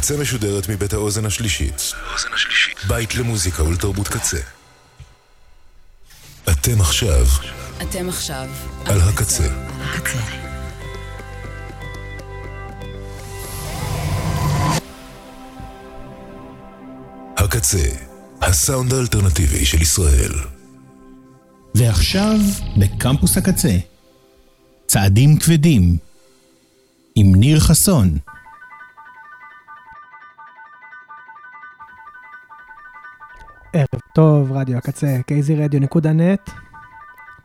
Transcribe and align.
הקצה 0.00 0.16
משודרת 0.16 0.68
מבית 0.68 0.92
האוזן 0.92 1.24
השלישית. 1.24 1.92
בית 2.88 3.14
למוזיקה 3.14 3.62
ולתרבות 3.62 4.08
קצה. 4.08 4.38
אתם 6.50 6.80
עכשיו 6.80 7.26
אתם 7.82 8.08
עכשיו 8.08 8.48
על 8.84 9.00
הקצה. 9.00 9.46
הקצה. 9.80 10.18
הקצה, 17.36 17.88
הסאונד 18.40 18.92
האלטרנטיבי 18.92 19.64
של 19.64 19.82
ישראל. 19.82 20.32
ועכשיו, 21.74 22.36
בקמפוס 22.76 23.36
הקצה, 23.36 23.76
צעדים 24.86 25.38
כבדים, 25.38 25.96
עם 27.14 27.34
ניר 27.34 27.60
חסון. 27.60 28.18
טוב, 34.20 34.52
רדיו 34.52 34.78
הקצה, 34.78 35.20
kzradio.net. 35.30 36.50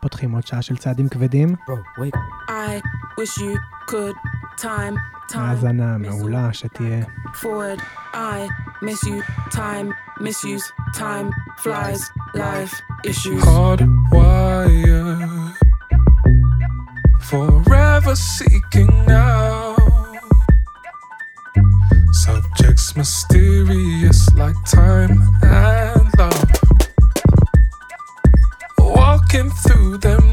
פותחים 0.00 0.32
עוד 0.32 0.46
שעה 0.46 0.62
של 0.62 0.76
צעדים 0.76 1.08
כבדים. 1.08 1.54
I 2.48 2.80
wish 3.20 3.40
you 3.40 3.56
could 3.90 4.14
time, 4.60 4.96
time. 5.32 5.38
האזנה 5.38 5.98
מעולה 5.98 6.52
שתהיה. 6.52 7.04
Forward, 7.42 7.80
I 8.14 8.48
miss 8.82 9.04
you, 9.04 9.22
time, 9.50 9.92
misuse, 10.20 10.66
time, 10.94 11.30
flies, 11.62 12.02
life, 12.34 12.74
issues. 13.06 13.44
hardwired, 13.44 15.20
forever 17.30 18.14
seeking 18.36 18.92
now. 19.06 19.76
Subjects 22.26 22.86
mysterious 23.00 24.20
like 24.40 24.58
time 24.78 25.14
and 25.42 26.08
love. 26.18 26.65
Walking 29.36 29.50
through 29.50 29.98
them 29.98 30.25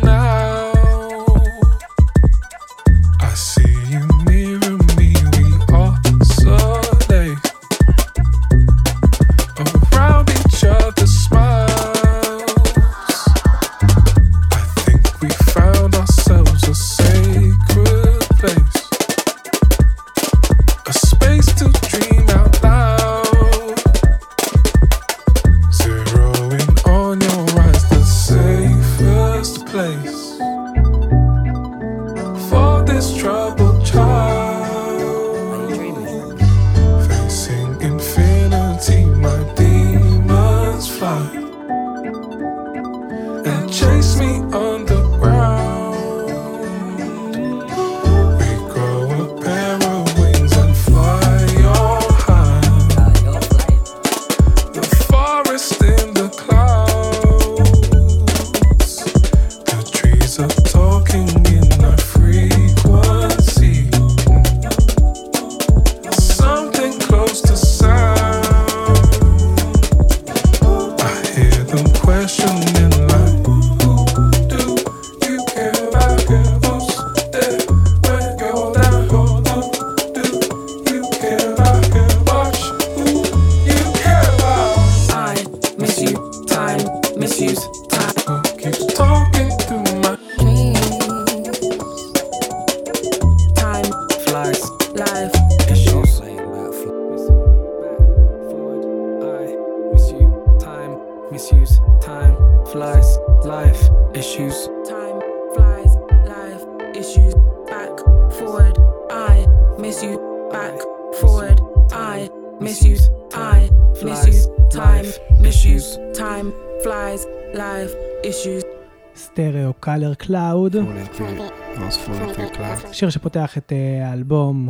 שיר 122.91 123.09
שפותח 123.09 123.57
את 123.57 123.73
אה, 123.73 124.09
האלבום 124.09 124.69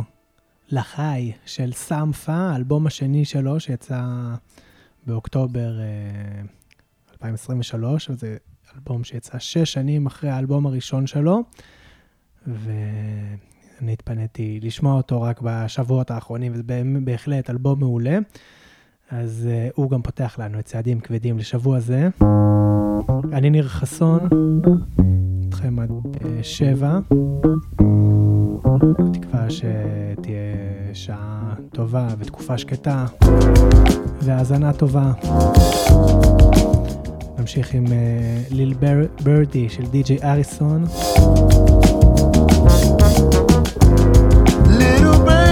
לחי 0.68 1.32
של 1.46 1.72
סמפה, 1.72 2.32
האלבום 2.32 2.86
השני 2.86 3.24
שלו 3.24 3.60
שיצא 3.60 4.02
באוקטובר 5.06 5.80
אה, 5.80 6.42
2023, 7.12 8.10
וזה 8.10 8.36
אלבום 8.74 9.04
שיצא 9.04 9.38
שש 9.38 9.72
שנים 9.72 10.06
אחרי 10.06 10.30
האלבום 10.30 10.66
הראשון 10.66 11.06
שלו, 11.06 11.42
ואני 12.46 13.92
התפניתי 13.92 14.60
לשמוע 14.62 14.94
אותו 14.94 15.22
רק 15.22 15.40
בשבועות 15.42 16.10
האחרונים, 16.10 16.52
וזה 16.52 16.62
בהחלט 17.04 17.50
אלבום 17.50 17.80
מעולה. 17.80 18.18
אז 19.10 19.48
אה, 19.50 19.68
הוא 19.74 19.90
גם 19.90 20.02
פותח 20.02 20.38
לנו 20.38 20.58
את 20.58 20.64
צעדים 20.64 21.00
כבדים 21.00 21.38
לשבוע 21.38 21.80
זה. 21.80 22.08
אני 23.32 23.50
ניר 23.50 23.68
חסון, 23.68 24.20
איתכם 25.42 25.78
עד 25.78 25.90
אה, 26.24 26.38
שבע. 26.42 26.98
בתקווה 28.98 29.46
שתהיה 29.50 30.54
שעה 30.92 31.54
טובה 31.72 32.06
ותקופה 32.18 32.58
שקטה 32.58 33.04
והאזנה 34.22 34.72
טובה. 34.72 35.12
נמשיך 37.38 37.74
עם 37.74 37.84
אה, 37.86 37.92
ליל 38.50 38.74
בר- 38.74 39.06
ברדי 39.24 39.68
של 39.68 39.86
די.ג'יי 39.86 40.18
אריסון. 40.22 40.84
Little 44.78 45.18
birdie, 45.26 45.43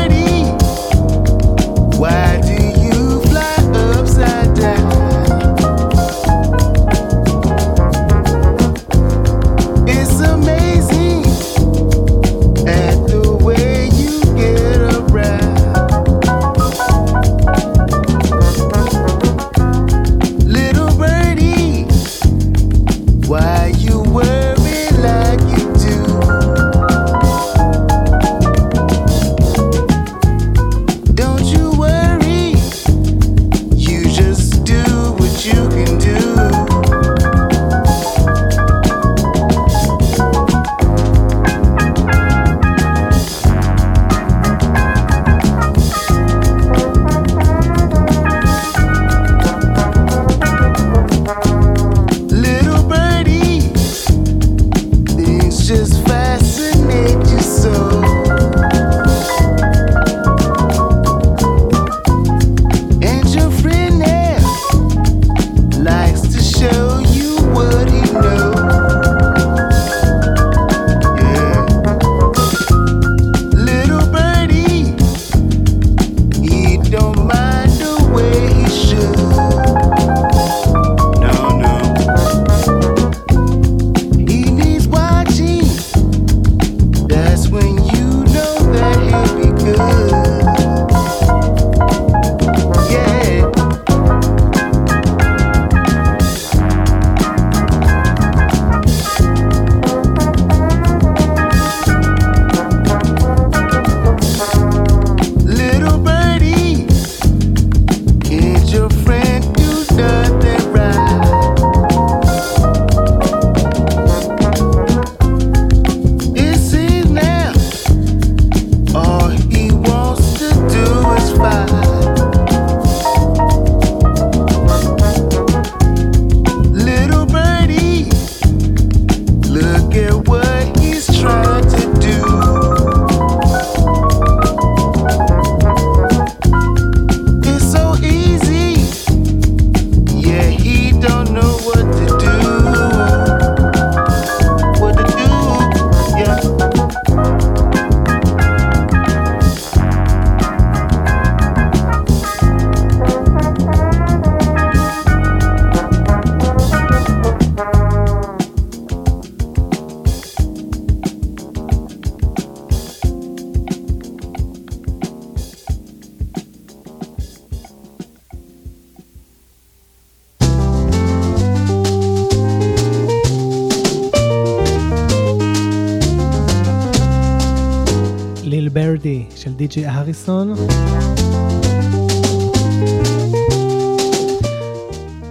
די.ג'י 179.62 179.88
אריסון. 179.88 180.54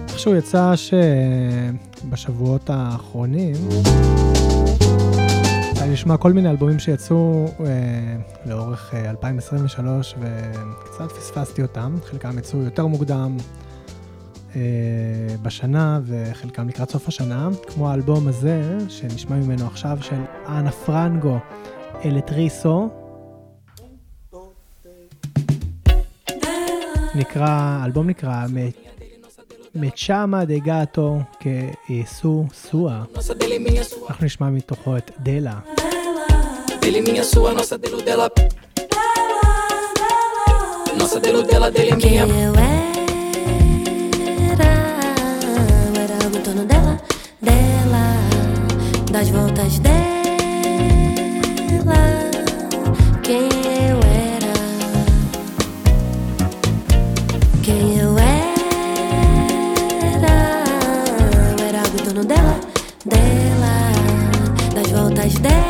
איכשהו 0.08 0.34
יצא 0.34 0.72
שבשבועות 0.76 2.70
האחרונים 2.70 3.54
אני 5.82 5.94
אשמע 5.94 6.16
כל 6.16 6.32
מיני 6.32 6.50
אלבומים 6.50 6.78
שיצאו 6.78 7.46
אה, 7.60 7.66
לאורך 8.46 8.94
אה, 8.94 9.10
2023 9.10 10.14
וקצת 10.18 11.12
פספסתי 11.12 11.62
אותם, 11.62 11.96
חלקם 12.04 12.38
יצאו 12.38 12.62
יותר 12.62 12.86
מוקדם 12.86 13.36
אה, 14.56 14.60
בשנה 15.42 16.00
וחלקם 16.04 16.68
לקראת 16.68 16.90
סוף 16.90 17.08
השנה, 17.08 17.48
כמו 17.66 17.90
האלבום 17.90 18.28
הזה 18.28 18.78
שנשמע 18.88 19.36
ממנו 19.36 19.66
עכשיו 19.66 19.98
של 20.00 20.20
אנה 20.48 20.70
פרנגו 20.70 21.38
אלטריסו, 22.04 23.01
נקרא, 27.14 27.48
האלבום 27.48 28.06
נקרא 28.06 28.46
מצ'אמה 29.74 30.44
דה 30.44 30.58
גאטו 30.58 31.18
כסו 31.40 32.44
סואה. 32.54 33.02
אנחנו 34.08 34.26
נשמע 34.26 34.50
מתוכו 34.50 34.96
את 34.96 35.10
דלה. 35.18 35.58
Dele 36.82 37.00
minha 37.00 37.24
sua, 37.32 37.50
nossa 37.58 37.76
delo. 37.78 37.98
Nossa 40.98 41.18
dele 41.20 41.94
minha. 42.00 42.24
Eu 42.44 42.54
era, 44.52 44.72
eu 45.86 45.92
era 46.04 46.18
no 46.58 46.64
dela, 46.70 46.94
dela, 47.46 48.04
das 49.14 49.28
voltas 49.36 49.78
dela. 49.78 50.02
Quem 53.22 53.61
das 65.22 65.40
dez. 65.40 65.61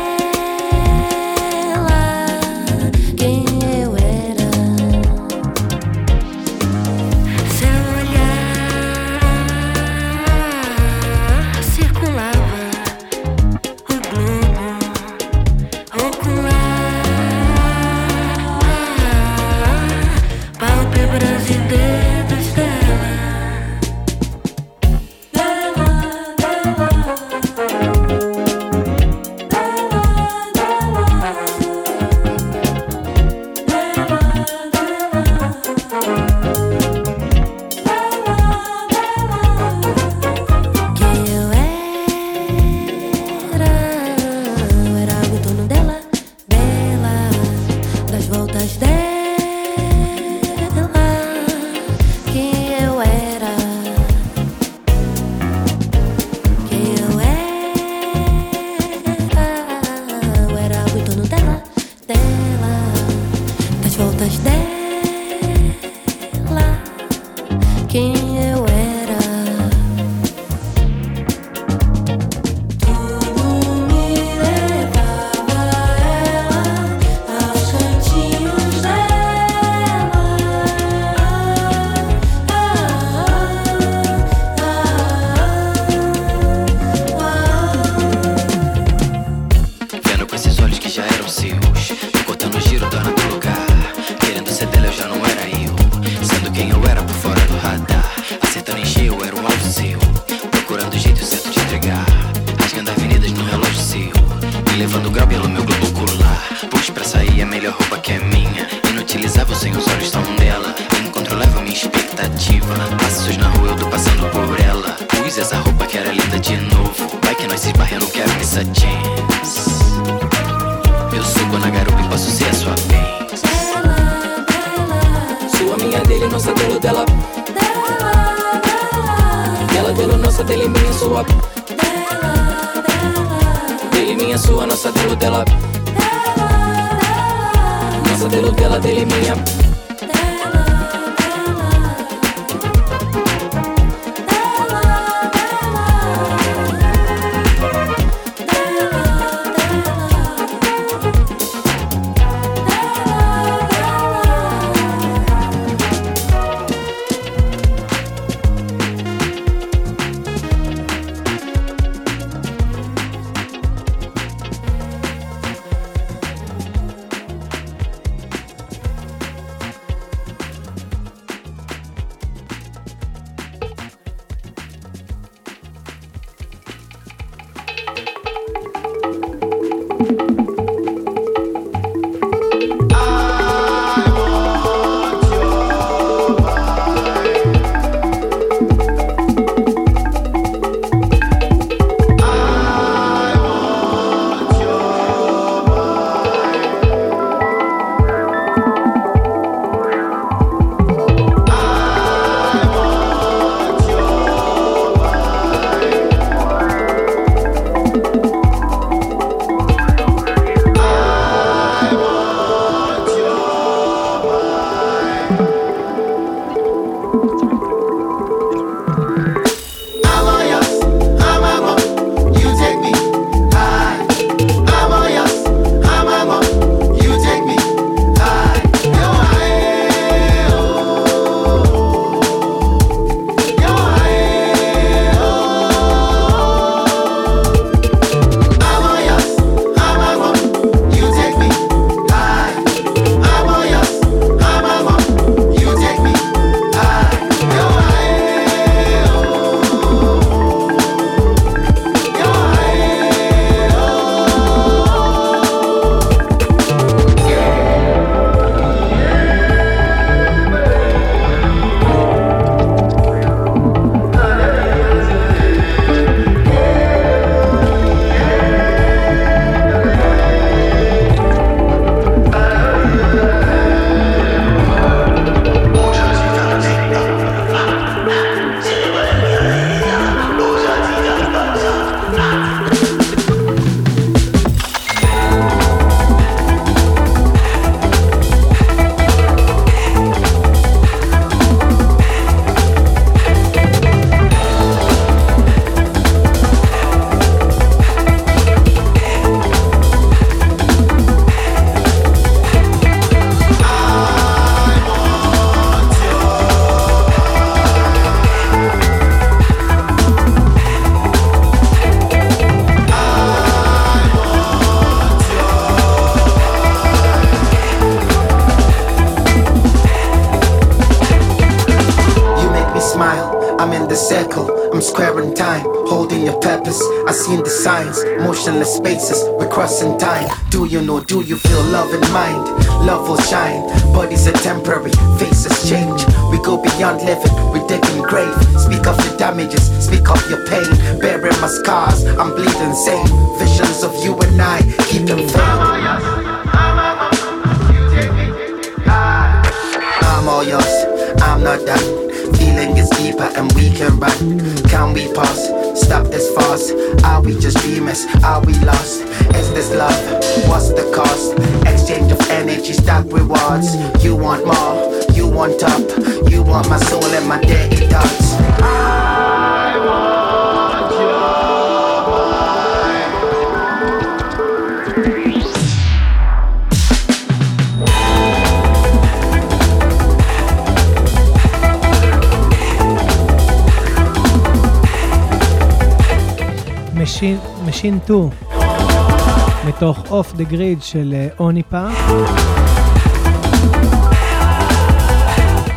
מתוך 389.83 390.11
אוף 390.11 390.33
דה 390.33 390.43
גריד 390.43 390.81
של 390.81 391.13
אה, 391.13 391.27
אוניפה. 391.39 391.87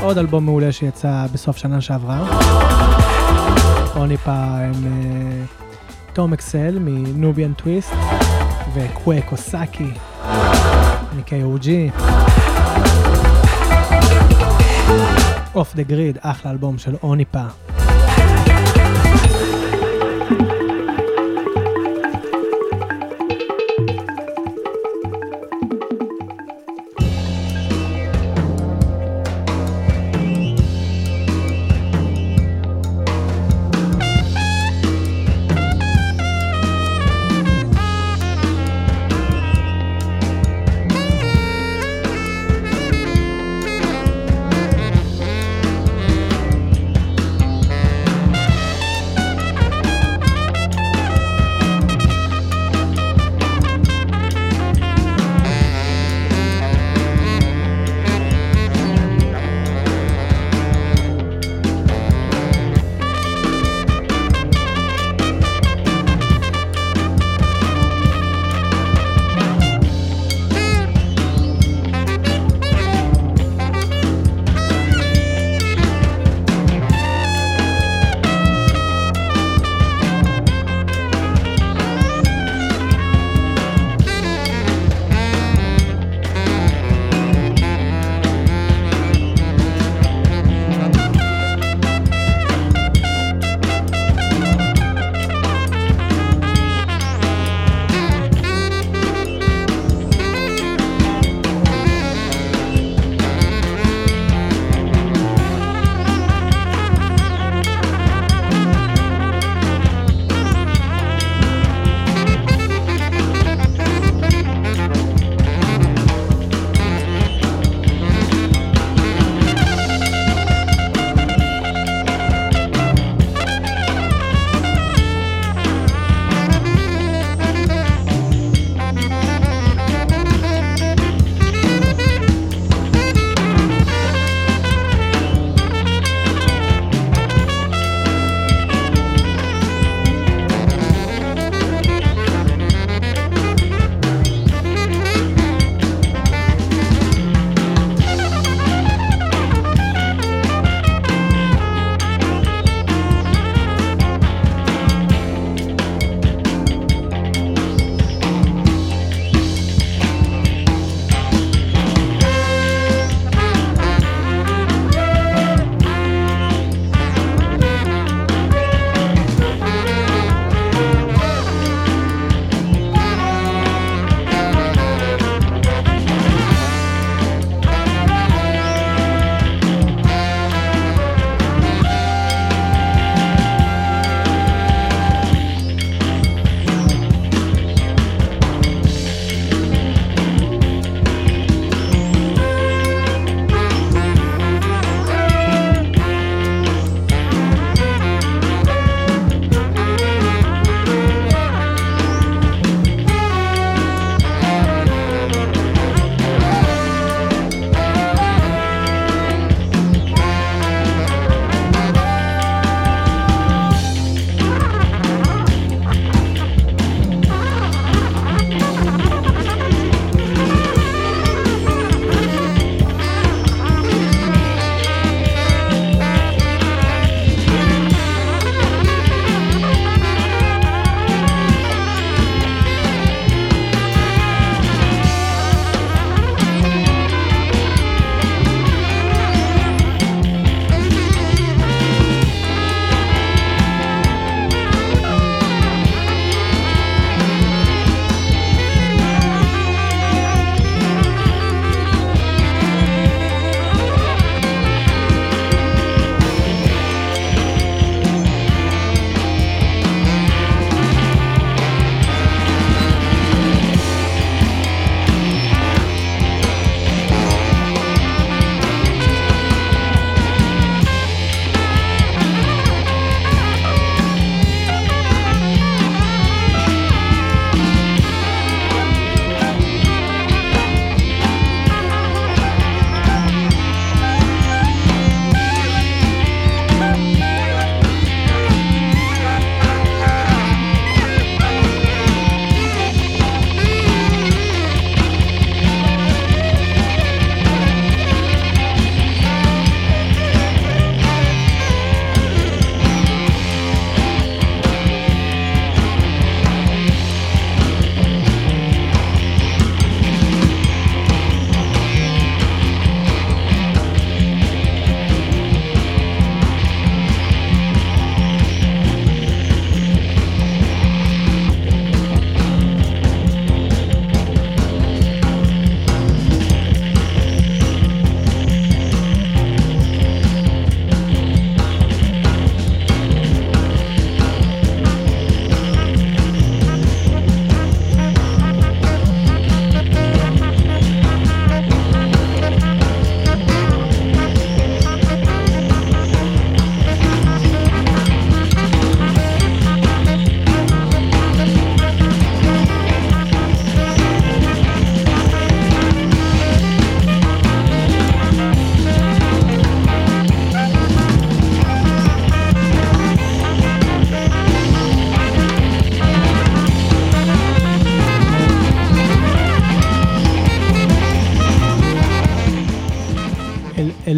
עוד 0.00 0.18
אלבום 0.18 0.44
מעולה 0.44 0.72
שיצא 0.72 1.26
בסוף 1.32 1.56
שנה 1.56 1.80
שעברה. 1.80 2.38
אוניפה 3.96 4.32
הם 4.32 4.72
אה, 4.86 5.44
תום 6.12 6.32
אקסל 6.32 6.78
מנוביאן 6.80 7.52
טוויסט 7.52 7.92
וקווה 8.74 9.36
סאקי 9.36 9.90
מ-KOG. 11.12 11.68
אוף 15.54 15.74
דה 15.74 15.82
גריד, 15.82 16.18
אחלה 16.20 16.50
אלבום 16.50 16.78
של 16.78 16.94
אוניפה. 17.02 17.44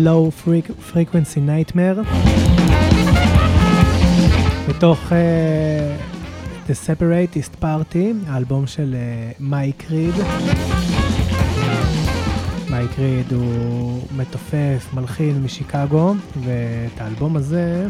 Low 0.09 0.31
Freq- 0.45 0.75
Frequency 0.93 1.41
Nightmare. 1.51 2.01
בתוך 4.69 4.99
uh, 5.09 6.71
The 6.71 6.75
Separatist 6.87 7.63
Party, 7.63 8.15
האלבום 8.27 8.67
של 8.67 8.95
מייק 9.41 9.87
ריד. 9.91 10.15
מייק 12.71 12.91
ריד 12.99 13.33
הוא 13.33 14.01
מתופף, 14.17 14.89
מלחין 14.95 15.43
משיקגו, 15.43 16.15
ואת 16.45 17.01
האלבום 17.01 17.37
הזה 17.37 17.87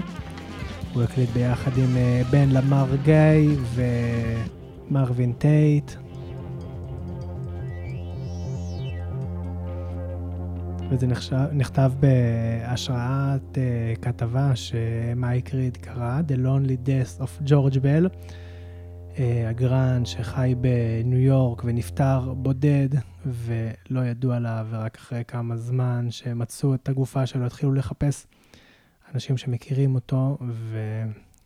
הוא 0.95 1.03
הקליט 1.03 1.31
ביחד 1.31 1.79
עם 1.79 1.97
אה, 1.97 2.23
בן 2.31 2.49
למר 2.49 2.87
גיא 3.05 3.57
ומרווין 4.91 5.33
טייט. 5.33 5.93
וזה 10.90 11.07
נחשב, 11.07 11.44
נכתב 11.53 11.92
בהשראת 12.01 13.55
uh, 13.55 14.01
כתבה 14.03 14.57
שמייק 14.57 15.55
ריד 15.55 15.77
קרא, 15.77 16.20
The 16.29 16.37
Lonely 16.46 16.88
Death 16.88 17.22
of 17.22 17.48
George 17.48 17.74
Bell, 17.74 18.07
uh, 19.14 19.20
הגרן 19.48 20.05
שחי 20.05 20.55
בניו 20.61 21.18
יורק 21.18 21.62
ונפטר 21.64 22.35
בודד 22.35 22.88
ולא 23.27 24.05
ידוע 24.05 24.37
עליו, 24.37 24.66
ורק 24.70 24.96
אחרי 24.96 25.22
כמה 25.29 25.57
זמן 25.57 26.07
שמצאו 26.11 26.74
את 26.74 26.88
הגופה 26.88 27.27
שלו 27.27 27.46
התחילו 27.46 27.72
לחפש 27.74 28.27
אנשים 29.14 29.37
שמכירים 29.37 29.94
אותו, 29.94 30.38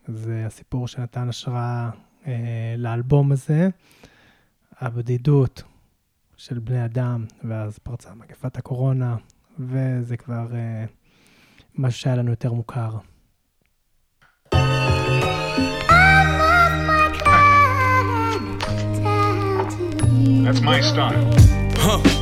וזה 0.09 0.47
הסיפור 0.47 0.89
שנתן 0.89 1.29
השראה 1.29 1.91
uh, 2.25 2.29
לאלבום 2.77 3.33
הזה. 3.33 3.69
הבדידות 4.81 5.63
של 6.37 6.59
בני 6.59 6.85
אדם, 6.85 7.25
ואז 7.45 7.79
פרצה 7.79 8.15
מגפת 8.15 8.59
הקורונה, 8.59 9.17
וזה 9.59 10.17
כבר 10.17 10.47
uh, 10.51 10.89
משהו 11.75 12.01
שהיה 12.01 12.17
לנו 12.17 12.31
יותר 12.31 12.53
מוכר. 12.53 12.99
That's 20.45 20.61
my 20.61 20.81
style. 20.83 21.25
Huh. 21.77 22.22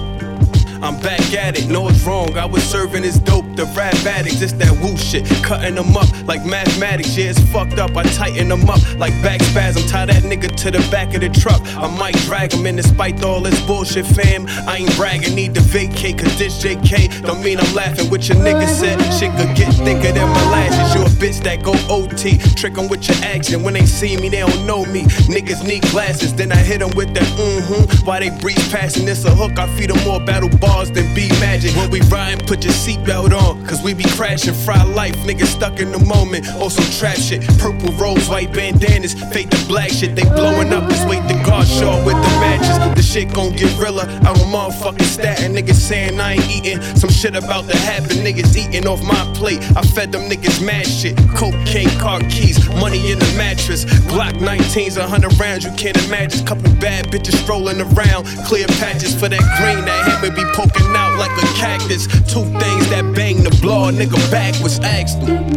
I'm 0.83 0.99
back 1.01 1.21
at 1.35 1.59
it, 1.59 1.69
know 1.69 1.89
it's 1.89 2.03
wrong. 2.05 2.37
I 2.39 2.47
was 2.47 2.63
serving 2.63 3.03
this 3.03 3.19
dope, 3.19 3.45
the 3.55 3.67
rap 3.77 3.95
addicts, 4.07 4.41
it's 4.41 4.55
that 4.55 4.73
woo 4.81 4.97
shit. 4.97 5.27
Cutting 5.43 5.75
them 5.75 5.95
up 5.95 6.09
like 6.27 6.45
mathematics, 6.47 7.17
yeah, 7.17 7.31
it's 7.31 7.41
fucked 7.53 7.79
up. 7.79 7.95
I 7.97 8.03
tighten 8.05 8.49
them 8.49 8.69
up 8.69 8.81
like 8.97 9.13
back 9.23 9.43
spasm. 9.43 9.87
Tie 9.89 10.07
that 10.07 10.23
nigga 10.23 10.49
to 10.57 10.71
the 10.71 10.79
back 10.91 11.15
of 11.15 11.21
the 11.21 11.29
truck. 11.29 11.61
I 11.77 11.87
might 11.99 12.17
drag 12.25 12.53
him 12.53 12.65
in 12.67 12.77
despite 12.77 13.23
all 13.23 13.41
this 13.41 13.61
bullshit, 13.67 14.07
fam. 14.07 14.47
I 14.67 14.79
ain't 14.79 14.97
bragging, 14.97 15.35
need 15.35 15.55
to 15.55 15.61
vacate, 15.61 16.19
cause 16.19 16.39
this 16.39 16.65
JK 16.65 17.27
don't 17.27 17.43
mean 17.43 17.61
I'm 17.61 17.75
laughing. 17.75 18.09
What 18.11 18.27
your 18.29 18.39
nigga 18.39 18.67
said, 18.67 18.99
shit 19.13 19.33
could 19.37 19.55
get 19.55 19.75
thicker 19.75 20.13
than 20.13 20.29
molasses. 20.29 20.95
You 20.95 21.00
bitch 21.31 21.43
that 21.43 21.63
go 21.63 21.73
OT, 21.89 22.39
trick 22.55 22.77
'em 22.77 22.89
with 22.89 23.09
your 23.09 23.17
action. 23.23 23.63
When 23.63 23.75
they 23.75 23.87
see 23.87 24.17
me, 24.17 24.29
they 24.29 24.41
don't 24.41 24.67
know 24.67 24.85
me. 24.85 25.03
Niggas 25.29 25.65
need 25.67 25.83
glasses, 25.91 26.35
then 26.35 26.53
I 26.53 26.57
hit 26.57 26.83
'em 26.83 26.91
with 26.91 27.15
that 27.15 27.29
mm 27.39 27.63
hmm. 27.69 28.07
Why 28.07 28.21
they 28.21 28.31
breeze 28.31 28.69
passing 28.69 29.07
this 29.07 29.25
a 29.25 29.31
hook? 29.31 29.59
I 29.59 29.67
feed 29.77 29.91
'em 29.91 30.03
more 30.05 30.21
battle 30.21 30.49
bars 30.49 30.91
than 30.91 31.13
B 31.15 31.29
magic. 31.41 31.75
When 31.77 31.91
we 31.91 32.01
riding, 32.03 32.45
put 32.47 32.65
your 32.65 32.73
seatbelt 32.73 33.33
on, 33.33 33.67
cause 33.67 33.83
we 33.83 33.95
be 33.95 34.05
crashing. 34.17 34.55
Fry 34.55 34.83
life, 34.83 35.17
niggas 35.27 35.53
stuck 35.59 35.81
in 35.81 35.93
the 35.93 35.99
moment. 35.99 36.47
Also 36.61 36.83
trap 36.99 37.17
shit, 37.17 37.43
purple 37.59 37.93
rose, 37.93 38.29
white 38.29 38.53
bandanas, 38.53 39.15
fake 39.33 39.51
the 39.51 39.63
black 39.69 39.91
shit. 39.91 40.17
They 40.17 40.25
blowing 40.25 40.73
up, 40.73 40.89
just 40.89 41.07
wait 41.09 41.23
the 41.29 41.35
guard 41.47 41.69
show 41.69 41.95
with 42.05 42.17
the 42.17 42.33
matches. 42.41 42.77
The 42.97 43.03
shit 43.03 43.33
gon' 43.33 43.53
get 43.53 43.71
realer. 43.79 44.07
I 44.27 44.33
don't 44.35 44.51
motherfucking 44.51 45.11
statin'. 45.17 45.55
Niggas 45.55 45.81
saying 45.89 46.21
I 46.21 46.35
ain't 46.35 46.51
eating. 46.51 46.81
Some 46.97 47.11
shit 47.11 47.35
about 47.37 47.69
to 47.69 47.77
happen. 47.77 48.17
Niggas 48.27 48.57
eating 48.57 48.87
off 48.87 49.03
my 49.03 49.23
plate. 49.35 49.61
I 49.77 49.83
fed 49.83 50.13
them 50.13 50.29
niggas 50.29 50.65
mad 50.65 50.87
shit. 50.87 51.20
Cocaine, 51.37 51.91
car 51.99 52.21
keys, 52.31 52.59
money 52.81 53.11
in 53.11 53.19
the 53.19 53.35
mattress. 53.37 53.85
Glock 54.11 54.33
19s, 54.35 54.99
100 54.99 55.39
rounds, 55.39 55.65
you 55.65 55.73
can't 55.73 55.97
imagine. 56.05 56.43
A 56.43 56.47
couple 56.47 56.73
bad 56.77 57.07
bitches 57.07 57.37
strolling 57.43 57.81
around. 57.81 58.27
Clear 58.47 58.67
patches 58.79 59.15
for 59.15 59.29
that 59.29 59.45
green. 59.59 59.85
That 59.85 60.09
hammer 60.09 60.35
be 60.35 60.45
poking 60.53 60.95
out 60.97 61.19
like 61.19 61.33
a 61.43 61.47
cactus. 61.57 62.07
Two 62.33 62.45
things 62.61 62.89
that 62.91 63.13
bang 63.15 63.43
the 63.43 63.51
blow 63.61 63.89
a 63.89 63.93
nigga 63.93 64.19
backwards. 64.31 64.79
Ask 64.81 65.19
them. 65.21 65.51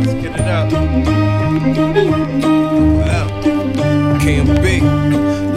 Let's 0.00 0.14
get 0.22 0.40
it 0.40 0.48
up. 0.48 0.70
KMB. 4.20 4.69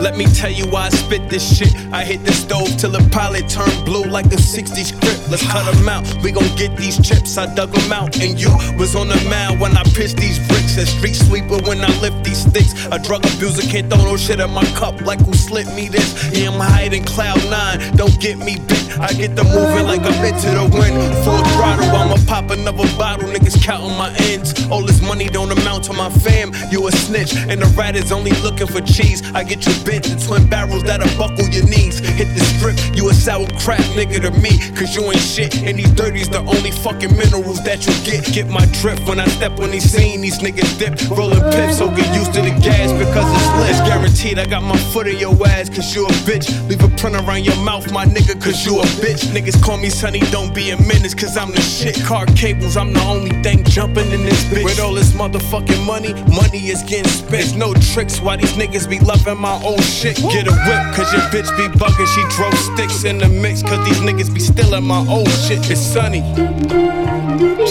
Let 0.03 0.17
me 0.17 0.25
tell 0.25 0.51
you 0.51 0.67
why 0.67 0.87
I 0.87 0.89
spit 0.89 1.29
this 1.29 1.57
shit. 1.57 1.73
I 1.93 2.03
hit 2.03 2.25
the 2.25 2.33
stove 2.33 2.75
till 2.75 2.91
the 2.91 2.99
pilot 3.09 3.47
turned 3.47 3.85
blue 3.85 4.03
like 4.03 4.25
a 4.25 4.35
60s 4.35 4.91
script. 4.91 5.31
Let's 5.31 5.47
cut 5.49 5.63
them 5.63 5.87
out. 5.87 6.03
We 6.21 6.33
gon' 6.33 6.53
get 6.57 6.75
these 6.75 6.99
chips. 6.99 7.37
I 7.37 7.45
dug 7.55 7.71
them 7.71 7.89
out. 7.89 8.19
And 8.19 8.37
you 8.37 8.51
was 8.77 8.97
on 8.97 9.07
the 9.07 9.15
mound 9.29 9.61
when 9.61 9.77
I 9.77 9.83
pitched 9.95 10.17
these 10.17 10.45
bricks. 10.49 10.75
A 10.75 10.85
street 10.85 11.15
sweeper 11.15 11.55
when 11.63 11.79
I 11.79 11.87
lift 12.01 12.21
these 12.25 12.43
sticks. 12.43 12.73
A 12.91 12.99
drug 12.99 13.23
abuser 13.23 13.61
can't 13.61 13.89
throw 13.89 14.03
no 14.03 14.17
shit 14.17 14.41
in 14.41 14.51
my 14.51 14.65
cup 14.75 14.99
like 14.99 15.21
who 15.21 15.33
slipped 15.33 15.73
me 15.73 15.87
this. 15.87 16.11
Yeah, 16.37 16.51
I'm 16.51 16.59
hiding 16.59 17.05
cloud 17.05 17.39
nine. 17.49 17.79
Don't 17.95 18.19
get 18.19 18.37
me 18.37 18.57
bit. 18.59 18.99
I 18.99 19.13
get 19.13 19.37
the 19.37 19.45
moving 19.45 19.87
like 19.87 20.03
I'm 20.03 20.19
into 20.25 20.51
the 20.51 20.67
wind. 20.67 20.99
Full 21.23 21.43
throttle. 21.55 21.95
I'ma 21.95 22.17
pop 22.27 22.51
another 22.51 22.91
bottle. 22.97 23.29
Niggas 23.29 23.63
counting 23.63 23.97
my 23.97 24.13
ends. 24.27 24.67
All 24.69 24.83
this 24.83 25.01
money 25.01 25.29
don't 25.29 25.49
amount 25.49 25.85
to 25.85 25.93
my 25.93 26.09
fam. 26.09 26.51
You 26.69 26.89
a 26.89 26.91
snitch. 26.91 27.37
And 27.37 27.61
the 27.61 27.67
rat 27.77 27.95
is 27.95 28.11
only 28.11 28.31
looking 28.41 28.67
for 28.67 28.81
cheese. 28.81 29.23
I 29.33 29.45
get 29.45 29.65
you 29.65 29.73
bent 29.85 29.92
to 29.99 30.15
twin 30.25 30.47
barrels 30.47 30.83
that'll 30.83 31.07
buckle 31.17 31.47
your 31.49 31.65
knees. 31.67 31.99
Hit 31.99 32.33
the 32.33 32.43
strip. 32.55 32.77
You 32.95 33.09
a 33.09 33.13
sour 33.13 33.47
crap 33.59 33.83
nigga 33.97 34.21
to 34.21 34.31
me. 34.39 34.57
Cause 34.73 34.95
you 34.95 35.03
ain't 35.03 35.19
shit. 35.19 35.63
And 35.63 35.77
these 35.77 35.91
dirties 35.91 36.29
the 36.29 36.39
only 36.39 36.71
fucking 36.71 37.15
minerals 37.15 37.63
that 37.63 37.85
you 37.85 37.93
get. 38.03 38.25
Get 38.33 38.47
my 38.49 38.65
drip 38.81 38.99
when 39.07 39.19
I 39.19 39.27
step 39.27 39.59
on 39.59 39.71
these 39.71 39.89
scene. 39.91 40.21
These 40.21 40.39
niggas 40.39 40.79
dip. 40.79 40.93
Rolling 41.09 41.43
pips. 41.51 41.77
So 41.77 41.89
get 41.89 42.07
used 42.15 42.33
to 42.33 42.41
the 42.41 42.55
gas 42.63 42.91
because 42.93 43.27
it's 43.37 43.49
lit. 43.59 43.87
Guaranteed 43.87 44.39
I 44.39 44.45
got 44.45 44.63
my 44.63 44.77
foot 44.91 45.07
in 45.07 45.17
your 45.19 45.35
ass. 45.47 45.69
Cause 45.69 45.93
you 45.95 46.05
a 46.05 46.09
bitch. 46.25 46.47
Leave 46.69 46.83
a 46.83 46.89
print 46.97 47.15
around 47.15 47.45
your 47.45 47.57
mouth, 47.57 47.91
my 47.91 48.05
nigga. 48.05 48.41
Cause 48.41 48.65
you 48.65 48.79
a 48.79 48.85
bitch. 49.03 49.25
Niggas 49.35 49.61
call 49.61 49.77
me 49.77 49.89
Sonny. 49.89 50.21
Don't 50.31 50.53
be 50.55 50.71
a 50.71 50.77
menace. 50.81 51.13
Cause 51.13 51.37
I'm 51.37 51.51
the 51.51 51.61
shit. 51.61 52.01
Car 52.03 52.25
cables. 52.27 52.77
I'm 52.77 52.93
the 52.93 53.01
only 53.01 53.35
thing 53.43 53.63
jumping 53.65 54.09
in 54.11 54.23
this 54.23 54.43
bitch. 54.45 54.63
With 54.63 54.79
all 54.79 54.93
this 54.93 55.11
motherfucking 55.11 55.85
money, 55.85 56.13
money 56.33 56.69
is 56.69 56.81
getting 56.83 57.11
spent. 57.11 57.43
There's 57.43 57.55
no 57.55 57.73
tricks. 57.73 58.21
Why 58.21 58.37
these 58.37 58.53
niggas 58.53 58.89
be 58.89 58.99
loving 58.99 59.37
my 59.37 59.59
old 59.63 59.82
shit? 59.83 60.17
Get 60.17 60.47
a 60.47 60.51
whip. 60.51 60.95
Cause 60.95 61.11
your 61.13 61.21
bitch 61.33 61.49
be 61.57 61.67
bugging. 61.77 62.07
She 62.15 62.21
drove 62.35 62.53
sticks 62.57 63.03
in 63.03 63.17
the 63.17 63.27
mix. 63.29 63.61
Cause 63.61 63.83
these 63.85 63.99
niggas 63.99 64.33
be 64.33 64.39
stealing 64.39 64.85
my 64.85 65.05
old 65.07 65.29
shit. 65.29 65.59
It's 65.69 65.81
Sunny. 65.81 66.21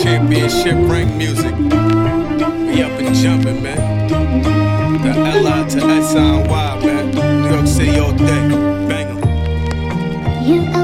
Championship 0.03 0.75
rank 0.91 1.15
music. 1.17 1.55
We 1.57 2.83
up 2.83 2.93
and 3.01 3.15
jumping, 3.15 3.63
man. 3.63 4.09
The 5.03 5.11
L.I. 5.11 5.69
to 5.69 5.79
S.I.Y. 5.79 6.81
man. 6.85 7.11
New 7.15 7.51
York 7.55 7.67
City 7.67 7.99
all 7.99 8.13
day. 8.13 8.27
Bang 8.89 8.89
Bang 8.89 9.19
'em. 10.75 10.82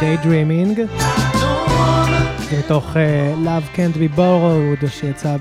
Daydreaming. 0.01 0.77
זה 2.51 2.59
מתוך 2.59 2.97
אה, 2.97 3.35
Love 3.45 3.77
Can't 3.77 3.97
Be 3.97 4.19
Borrowed 4.19 4.89
שיצא 4.89 5.37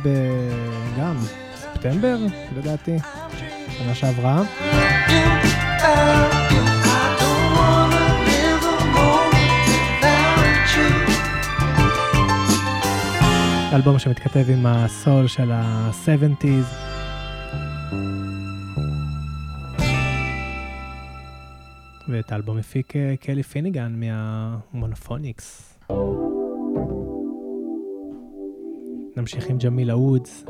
גם 0.99 1.15
בספטמבר 1.53 2.17
לדעתי, 2.57 2.97
שנה 3.77 3.95
שעברה. 3.95 4.43
אלבום 13.73 13.99
שמתכתב 13.99 14.49
עם 14.49 14.65
הסול 14.65 15.27
של 15.27 15.51
ה-70's. 15.51 16.87
ואת 22.09 22.31
האלבום 22.31 22.57
הפיק 22.57 22.95
אה, 22.95 23.15
קלי 23.21 23.43
פיניגן 23.43 23.95
מהמונופוניקס. 23.95 25.79
נמשיך 29.17 29.49
עם 29.49 29.57
ג'מילה 29.57 29.97
וודס. 29.97 30.45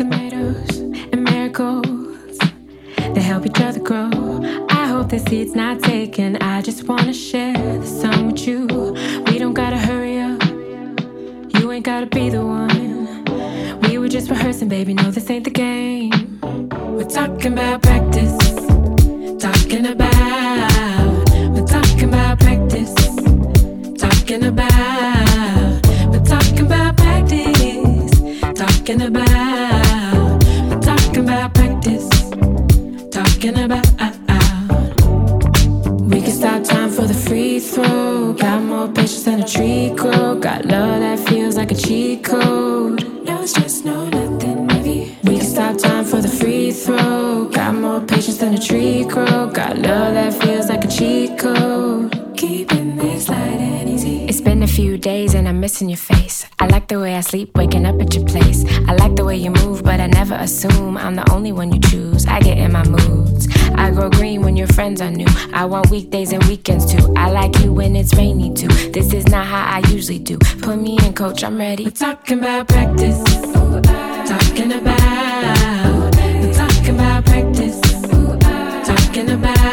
tomatoes 0.00 0.70
and 1.12 1.20
marigolds. 1.28 2.38
They 3.14 3.24
help 3.30 3.44
each 3.48 3.60
other 3.66 3.82
grow. 3.88 4.67
Hope 4.98 5.10
the 5.10 5.18
seed's 5.20 5.54
not 5.54 5.80
taken. 5.80 6.34
I 6.42 6.60
just 6.60 6.82
wanna 6.88 7.14
share 7.14 7.54
the 7.78 7.86
sun 7.86 8.32
with 8.32 8.48
you. 8.48 8.66
We 9.26 9.38
don't 9.38 9.54
gotta 9.54 9.78
hurry 9.78 10.18
up. 10.18 10.42
You 11.54 11.70
ain't 11.70 11.84
gotta 11.84 12.06
be 12.06 12.30
the 12.30 12.44
one. 12.44 13.24
We 13.82 13.98
were 13.98 14.08
just 14.08 14.28
rehearsing, 14.28 14.68
baby. 14.68 14.94
No, 14.94 15.12
this 15.12 15.30
ain't 15.30 15.44
the 15.44 15.50
game. 15.50 16.10
We're 16.96 17.04
talking 17.04 17.52
about 17.52 17.80
practice. 17.80 18.36
Talking 19.38 19.86
about. 19.86 21.28
We're 21.54 21.64
talking 21.64 22.08
about 22.08 22.40
practice. 22.40 22.94
Talking 24.02 24.46
about. 24.46 25.86
We're 26.10 26.24
talking 26.24 26.66
about 26.66 26.96
practice. 26.96 28.10
Talking 28.52 29.02
about. 29.02 29.57
Than 39.28 39.42
a 39.42 39.46
tree 39.46 39.90
grow. 39.90 40.34
Got 40.36 40.64
love 40.64 41.00
that 41.00 41.18
feels 41.28 41.54
like 41.54 41.70
a 41.70 41.74
cheat 41.74 42.24
code. 42.24 43.24
No 43.24 43.44
stress, 43.44 43.84
no 43.84 44.08
nothing, 44.08 44.66
maybe. 44.66 45.18
We 45.24 45.36
can 45.38 45.46
stop 45.46 45.76
time 45.76 46.04
for 46.06 46.22
the 46.22 46.28
free 46.28 46.72
throw. 46.72 47.44
Got 47.52 47.74
more 47.74 48.00
patience 48.00 48.38
than 48.38 48.54
a 48.54 48.58
tree 48.58 49.04
grow. 49.04 49.50
Got 49.52 49.76
love 49.76 50.14
that 50.14 50.32
feels 50.42 50.70
like 50.70 50.84
a 50.84 50.88
cheat 50.88 51.38
code. 51.38 51.67
Few 54.78 54.96
days 54.96 55.34
and 55.34 55.48
I'm 55.48 55.58
missing 55.58 55.88
your 55.88 55.98
face. 55.98 56.46
I 56.60 56.68
like 56.68 56.86
the 56.86 57.00
way 57.00 57.16
I 57.16 57.20
sleep, 57.20 57.56
waking 57.56 57.84
up 57.84 58.00
at 58.00 58.14
your 58.14 58.24
place. 58.24 58.64
I 58.86 58.94
like 58.94 59.16
the 59.16 59.24
way 59.24 59.36
you 59.36 59.50
move, 59.50 59.82
but 59.82 59.98
I 59.98 60.06
never 60.06 60.36
assume 60.36 60.96
I'm 60.96 61.16
the 61.16 61.28
only 61.32 61.50
one 61.50 61.72
you 61.72 61.80
choose. 61.80 62.26
I 62.26 62.38
get 62.38 62.58
in 62.58 62.70
my 62.70 62.84
moods. 62.86 63.48
I 63.74 63.90
grow 63.90 64.08
green 64.08 64.42
when 64.42 64.56
your 64.56 64.68
friends 64.68 65.00
are 65.00 65.10
new. 65.10 65.26
I 65.52 65.64
want 65.64 65.90
weekdays 65.90 66.30
and 66.32 66.44
weekends 66.44 66.86
too. 66.92 67.12
I 67.16 67.28
like 67.32 67.58
you 67.58 67.72
when 67.72 67.96
it's 67.96 68.14
rainy 68.14 68.54
too. 68.54 68.68
This 68.92 69.12
is 69.12 69.26
not 69.26 69.46
how 69.48 69.64
I 69.66 69.80
usually 69.88 70.20
do. 70.20 70.38
Put 70.62 70.76
me 70.78 70.96
in, 71.04 71.12
coach, 71.12 71.42
I'm 71.42 71.58
ready. 71.58 71.82
We're 71.82 71.90
talking 71.90 72.38
about 72.38 72.68
practice. 72.68 73.20
Talking 74.30 74.72
about. 74.78 76.14
We're 76.14 76.54
talking 76.54 76.94
about 76.94 77.24
practice. 77.24 77.80
Talking 78.86 79.30
about. 79.30 79.67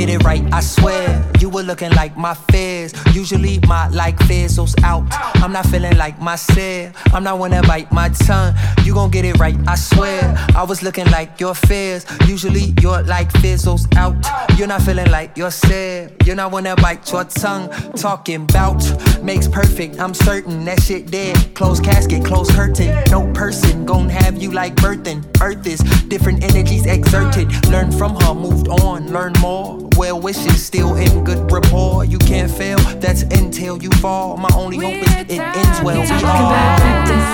Get 0.00 0.08
it 0.08 0.24
right, 0.24 0.42
I 0.50 0.60
swear. 0.60 1.29
You 1.50 1.56
were 1.56 1.62
looking 1.64 1.90
like 1.94 2.16
my 2.16 2.34
fears. 2.52 2.94
Usually 3.12 3.58
my 3.66 3.88
like 3.88 4.16
fizzles 4.28 4.72
out. 4.84 5.04
I'm 5.42 5.50
not 5.52 5.66
feeling 5.66 5.96
like 5.96 6.20
myself. 6.20 6.94
I'm 7.12 7.24
not 7.24 7.40
wanna 7.40 7.60
bite 7.62 7.90
my 7.90 8.08
tongue. 8.10 8.54
You 8.84 8.94
gon' 8.94 9.10
get 9.10 9.24
it 9.24 9.36
right, 9.40 9.56
I 9.66 9.74
swear. 9.74 10.32
I 10.54 10.62
was 10.62 10.84
looking 10.84 11.10
like 11.10 11.40
your 11.40 11.56
fears. 11.56 12.06
Usually 12.28 12.72
your 12.80 13.02
like 13.02 13.32
fizzles 13.40 13.88
out. 13.96 14.14
You're 14.56 14.68
not 14.68 14.82
feeling 14.82 15.10
like 15.10 15.36
yourself. 15.36 16.12
You're 16.24 16.36
not 16.36 16.52
wanna 16.52 16.76
bite 16.76 17.10
your 17.10 17.24
tongue. 17.24 17.68
Talking 17.96 18.46
bout 18.46 18.84
makes 19.20 19.48
perfect. 19.48 19.98
I'm 19.98 20.14
certain 20.14 20.64
that 20.66 20.80
shit 20.80 21.10
dead. 21.10 21.56
Close 21.56 21.80
casket, 21.80 22.24
close 22.24 22.48
curtain. 22.54 22.96
No 23.10 23.28
person 23.32 23.84
gon' 23.84 24.08
have 24.08 24.40
you 24.40 24.52
like 24.52 24.76
birthing. 24.76 25.24
Earth 25.42 25.66
is 25.66 25.80
different 26.06 26.44
energies 26.44 26.86
exerted. 26.86 27.48
Learn 27.66 27.90
from 27.90 28.14
her, 28.20 28.34
moved 28.34 28.68
on, 28.68 29.12
learn 29.12 29.32
more. 29.40 29.80
Well 29.96 30.20
wishes 30.20 30.64
still 30.64 30.94
in 30.94 31.24
good 31.24 31.39
rapport. 31.50 32.04
You 32.04 32.18
can't 32.18 32.50
fail, 32.50 32.78
that's 33.00 33.22
until 33.22 33.82
you 33.82 33.90
fall. 33.92 34.36
My 34.36 34.50
only 34.54 34.78
hope 34.78 34.94
is 34.94 35.14
it 35.28 35.40
ends 35.40 35.80
well. 35.82 36.04
Talking 36.06 36.26
about 36.26 36.80
practice. 36.80 37.26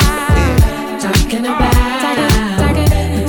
Talking 1.03 1.47
about. 1.47 1.73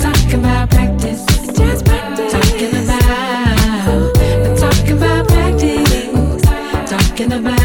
Talking 0.01 0.39
about 0.39 0.69
practice. 0.69 1.25
Just 1.57 1.85
practice. 1.85 2.31
Talking 2.33 2.75
about. 2.83 4.13
Talking 4.57 4.97
about 4.97 5.27
practice. 5.27 6.89
Talking 6.89 7.33
about. 7.33 7.56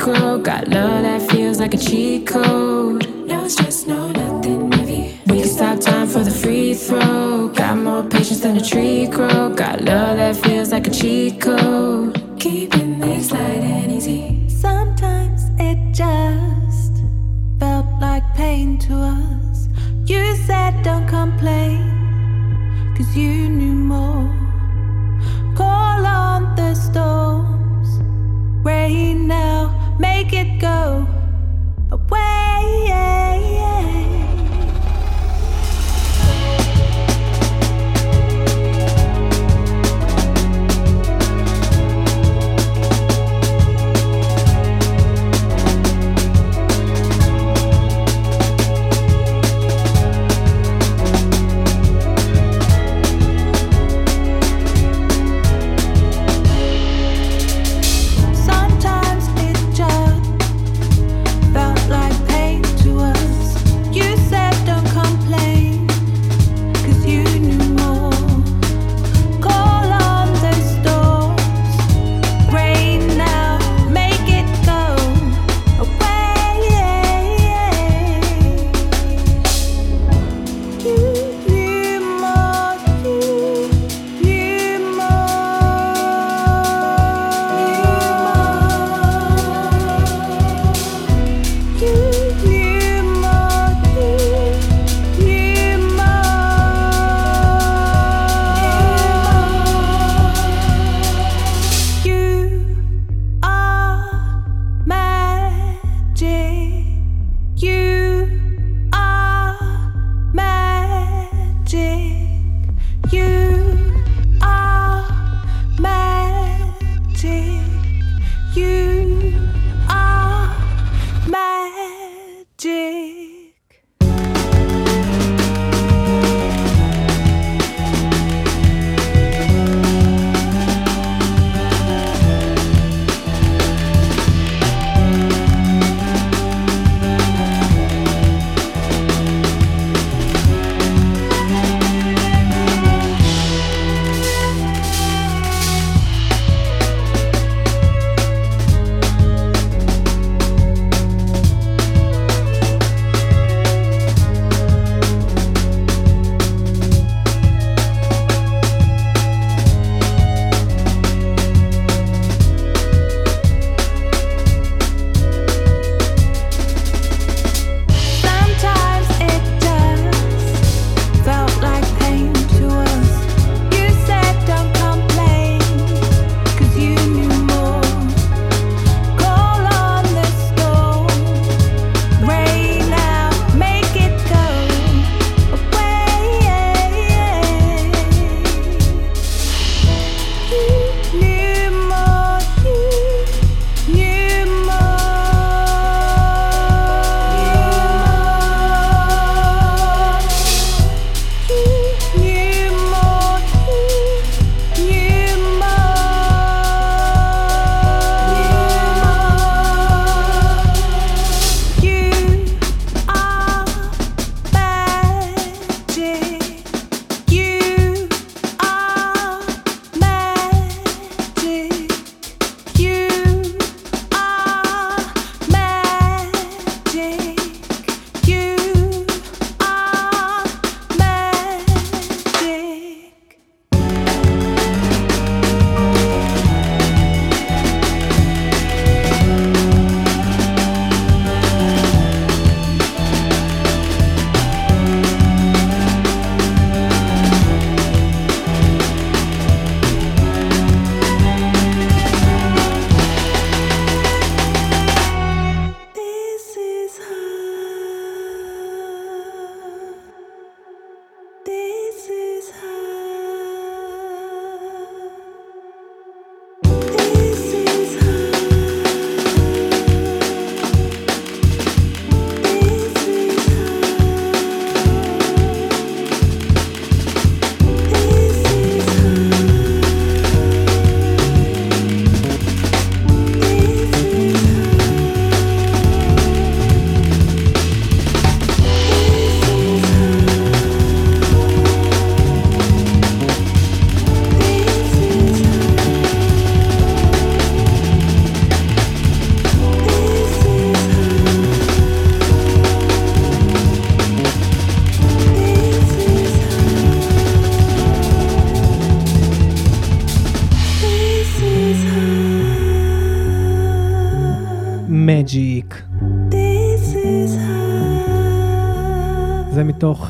A. 0.00 0.38
Got 0.38 0.68
love 0.68 1.02
that 1.02 1.30
feels 1.30 1.58
like 1.60 1.74
a 1.74 1.78
cheat 1.78 2.26
code. 2.26 3.08
No 3.26 3.48
stress, 3.48 3.86
no 3.86 4.10
nothing 4.12 4.72
heavy. 4.72 5.20
We 5.26 5.40
can 5.40 5.48
stop 5.48 5.80
time 5.80 6.06
for 6.06 6.20
the 6.20 6.30
free 6.30 6.74
throw. 6.74 7.48
Got 7.48 7.78
more 7.78 8.02
patience 8.02 8.40
than 8.40 8.56
a 8.56 8.60
tree 8.60 9.08
crow. 9.08 9.54
Got 9.54 9.82
love 9.82 10.16
that 10.16 10.36
feels 10.36 10.72
like 10.72 10.86
a 10.86 10.90
cheat 10.90 11.40
code. 11.40 12.22
Keeping 12.38 13.00
things 13.00 13.32
light 13.32 13.62
and 13.74 13.92
easy. 13.92 14.48
Sometimes 14.48 15.42
it 15.58 15.78
just 15.92 17.02
felt 17.58 17.86
like 18.00 18.24
pain 18.34 18.78
to 18.78 18.94
us. 18.94 19.68
You 20.06 20.34
said 20.46 20.82
don't 20.82 21.06
complain, 21.06 21.84
cause 22.96 23.16
you 23.16 23.48
knew 23.48 23.74
more. 23.74 24.28
Call 25.54 26.06
on 26.06 26.56
the 26.56 26.74
storms, 26.74 28.00
rain 28.64 29.28
now, 29.28 29.79
make 30.00 30.32
it 30.32 30.58
go 30.58 31.19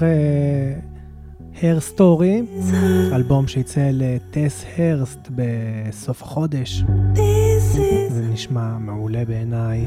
מתוך 0.01 1.63
הר 1.63 1.81
סטורי, 1.81 2.43
אלבום 3.13 3.49
שיצא 3.49 3.91
לטס 3.93 4.65
הרסט 4.79 5.29
בסוף 5.31 6.23
החודש. 6.23 6.85
זה 8.09 8.29
נשמע 8.33 8.79
מעולה 8.79 9.25
בעיניי. 9.25 9.87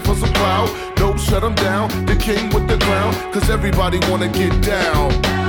For 0.00 0.14
some 0.14 0.32
clout? 0.34 0.70
Nope, 0.98 1.18
shut 1.18 1.42
him 1.42 1.54
down. 1.54 1.88
The 2.06 2.16
king 2.16 2.50
with 2.50 2.66
the 2.68 2.78
crown. 2.78 3.14
Cause 3.32 3.50
everybody 3.50 3.98
wanna 4.10 4.28
get 4.28 4.52
down. 4.62 5.45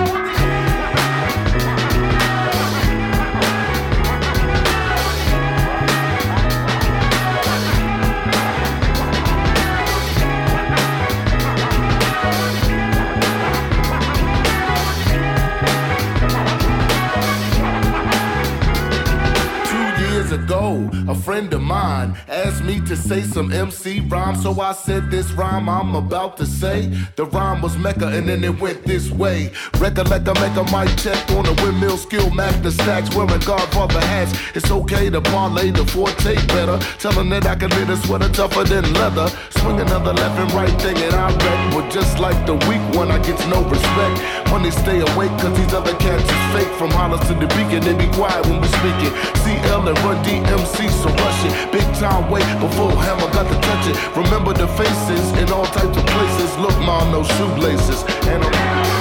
Ago, 20.48 20.90
a 21.10 21.16
friend 21.16 21.54
of 21.54 21.62
mine 21.62 22.16
asked 22.30 22.64
me 22.64 22.80
to 22.80 22.96
say 22.96 23.22
some 23.22 23.52
MC 23.52 24.00
rhyme, 24.00 24.36
so 24.36 24.62
I 24.62 24.72
said 24.72 25.12
this 25.12 25.30
rhyme 25.32 25.68
I'm 25.68 25.94
about 25.94 26.38
to 26.38 26.46
say. 26.46 26.88
The 27.18 27.26
rhyme 27.26 27.62
was 27.62 27.78
Mecca, 27.78 28.08
and 28.08 28.30
then 28.30 28.44
it 28.46 28.58
went 28.58 28.86
this 28.86 29.12
way. 29.12 29.52
Recollect, 29.78 30.28
I 30.28 30.34
make 30.40 30.56
a 30.56 30.64
mic 30.72 30.98
check 30.98 31.20
on 31.32 31.46
a 31.46 31.54
windmill 31.62 31.98
skill, 31.98 32.30
Mac 32.32 32.56
the 32.64 32.72
stacks, 32.72 33.14
wearing 33.14 33.42
Godfather 33.42 34.00
hats. 34.00 34.32
It's 34.56 34.72
okay 34.72 35.10
to 35.10 35.20
parlay 35.20 35.72
the 35.72 35.86
forte 35.86 36.36
better. 36.48 36.78
Telling 36.98 37.30
that 37.30 37.46
I 37.46 37.56
can 37.56 37.70
knit 37.72 37.90
a 37.90 37.98
sweater 37.98 38.30
tougher 38.30 38.64
than 38.64 38.94
leather. 38.94 39.28
Swing 39.50 39.80
another 39.82 40.14
left 40.14 40.40
and 40.40 40.52
right 40.54 40.82
thing, 40.82 40.98
and 40.98 41.14
I 41.14 41.28
wreck. 41.28 41.74
But 41.74 41.90
just 41.92 42.20
like 42.20 42.40
the 42.46 42.56
weak 42.70 42.84
one, 42.96 43.12
I 43.12 43.20
get 43.20 43.40
no 43.50 43.64
respect. 43.68 44.16
Money 44.50 44.72
stay 44.72 45.00
awake, 45.00 45.32
cause 45.40 45.56
these 45.58 45.74
other 45.74 45.94
cats 45.98 46.24
is 46.24 46.44
fake. 46.56 46.72
From 46.80 46.92
Hollis 46.92 47.22
to 47.28 47.34
the 47.34 47.48
beacon, 47.56 47.82
they 47.82 47.94
be 47.94 48.08
quiet 48.14 48.46
when 48.48 48.62
we 48.62 48.68
speaking. 48.68 49.12
CL 49.44 49.88
and 49.88 49.98
Run 50.00 50.24
DMC, 50.24 50.90
so 50.90 51.10
rush 51.10 51.42
it. 51.46 51.72
Big 51.72 51.88
time 51.96 52.30
wait 52.32 52.48
before 52.60 52.92
Hammer 52.92 53.30
got 53.32 53.48
to 53.52 53.58
touch 53.60 53.86
it. 53.88 53.98
Remember 54.16 54.54
the 54.54 54.68
faces 54.80 55.26
in 55.42 55.52
all 55.52 55.66
types 55.66 55.98
of 55.98 56.06
places. 56.06 56.58
Look, 56.58 56.78
mom, 56.80 57.12
no 57.12 57.24
shoelaces. 57.24 58.04
And 58.28 58.44
I'm 58.44 58.97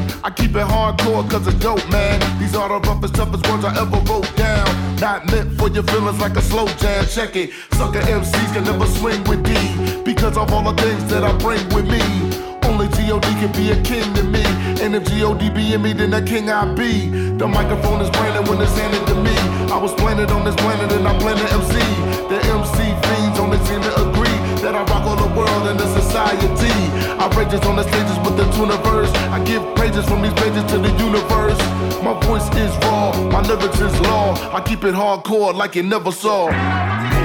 land. 0.00 0.20
I 0.24 0.30
keep 0.30 0.50
it 0.50 0.66
hardcore 0.66 1.28
cause 1.30 1.46
it's 1.46 1.58
dope, 1.58 1.86
man. 1.90 2.20
These 2.38 2.54
are 2.54 2.68
the 2.68 2.88
roughest, 2.88 3.14
toughest 3.14 3.46
words 3.48 3.64
I 3.64 3.72
ever 3.80 3.98
wrote 4.10 4.30
down. 4.36 4.66
Not 5.00 5.26
meant 5.30 5.58
for 5.58 5.68
your 5.68 5.82
feelings 5.84 6.18
like 6.18 6.36
a 6.36 6.42
slow 6.42 6.66
jam. 6.78 7.04
Check 7.06 7.36
it. 7.36 7.50
Sucker 7.72 8.00
MCs 8.00 8.54
can 8.54 8.64
never 8.64 8.86
swing 8.86 9.22
with 9.24 9.44
D 9.44 9.52
because 10.04 10.36
of 10.36 10.52
all 10.52 10.72
the 10.72 10.80
things 10.82 11.04
that 11.10 11.24
I 11.24 11.32
bring 11.38 11.62
with 11.74 11.86
me. 11.88 12.00
Only 12.64 12.88
G.O.D. 12.88 13.28
can 13.40 13.52
be 13.52 13.70
a 13.70 13.80
king 13.82 14.12
to 14.14 14.22
me. 14.24 14.42
And 14.82 14.94
if 14.94 15.04
G.O.D. 15.08 15.50
be 15.50 15.72
in 15.72 15.82
me, 15.82 15.92
then 15.92 16.10
the 16.10 16.22
king 16.22 16.50
I 16.50 16.64
be. 16.74 17.08
The 17.38 17.46
microphone 17.46 18.00
is 18.00 18.10
branded 18.10 18.48
when 18.48 18.60
it's 18.60 18.76
handed 18.76 19.06
to 19.06 19.14
me. 19.14 19.36
I 19.70 19.78
was 19.78 19.94
planted 19.94 20.30
on 20.30 20.44
this 20.44 20.56
planet 20.56 20.90
and 20.92 21.06
I 21.06 21.16
plan 21.18 21.36
to 21.36 21.46
MC. 21.54 21.78
The 22.28 22.38
MC 22.58 22.76
fiends 23.06 23.38
only 23.38 23.58
seem 23.66 23.80
to 23.82 23.92
agree 24.08 24.38
that 24.62 24.74
I 24.74 24.82
rock 24.90 25.06
all 25.06 25.16
the 25.16 25.32
world 25.38 25.68
and 25.68 25.78
the 25.78 25.88
society. 26.00 26.75
I 27.26 27.66
on 27.66 27.74
the 27.74 27.82
stages 27.82 28.16
with 28.20 28.36
the 28.36 28.44
tuna 28.52 28.76
verse. 28.84 29.12
I 29.34 29.42
give 29.42 29.60
praises 29.74 30.06
from 30.06 30.22
these 30.22 30.32
pages 30.34 30.62
to 30.70 30.78
the 30.78 30.92
universe. 30.96 31.58
My 32.00 32.14
voice 32.20 32.48
is 32.54 32.70
raw, 32.86 33.12
my 33.30 33.40
lyrics 33.42 33.80
is 33.80 34.00
law. 34.02 34.34
I 34.54 34.60
keep 34.60 34.84
it 34.84 34.94
hardcore 34.94 35.52
like 35.52 35.74
you 35.74 35.82
never 35.82 36.12
saw. 36.12 37.15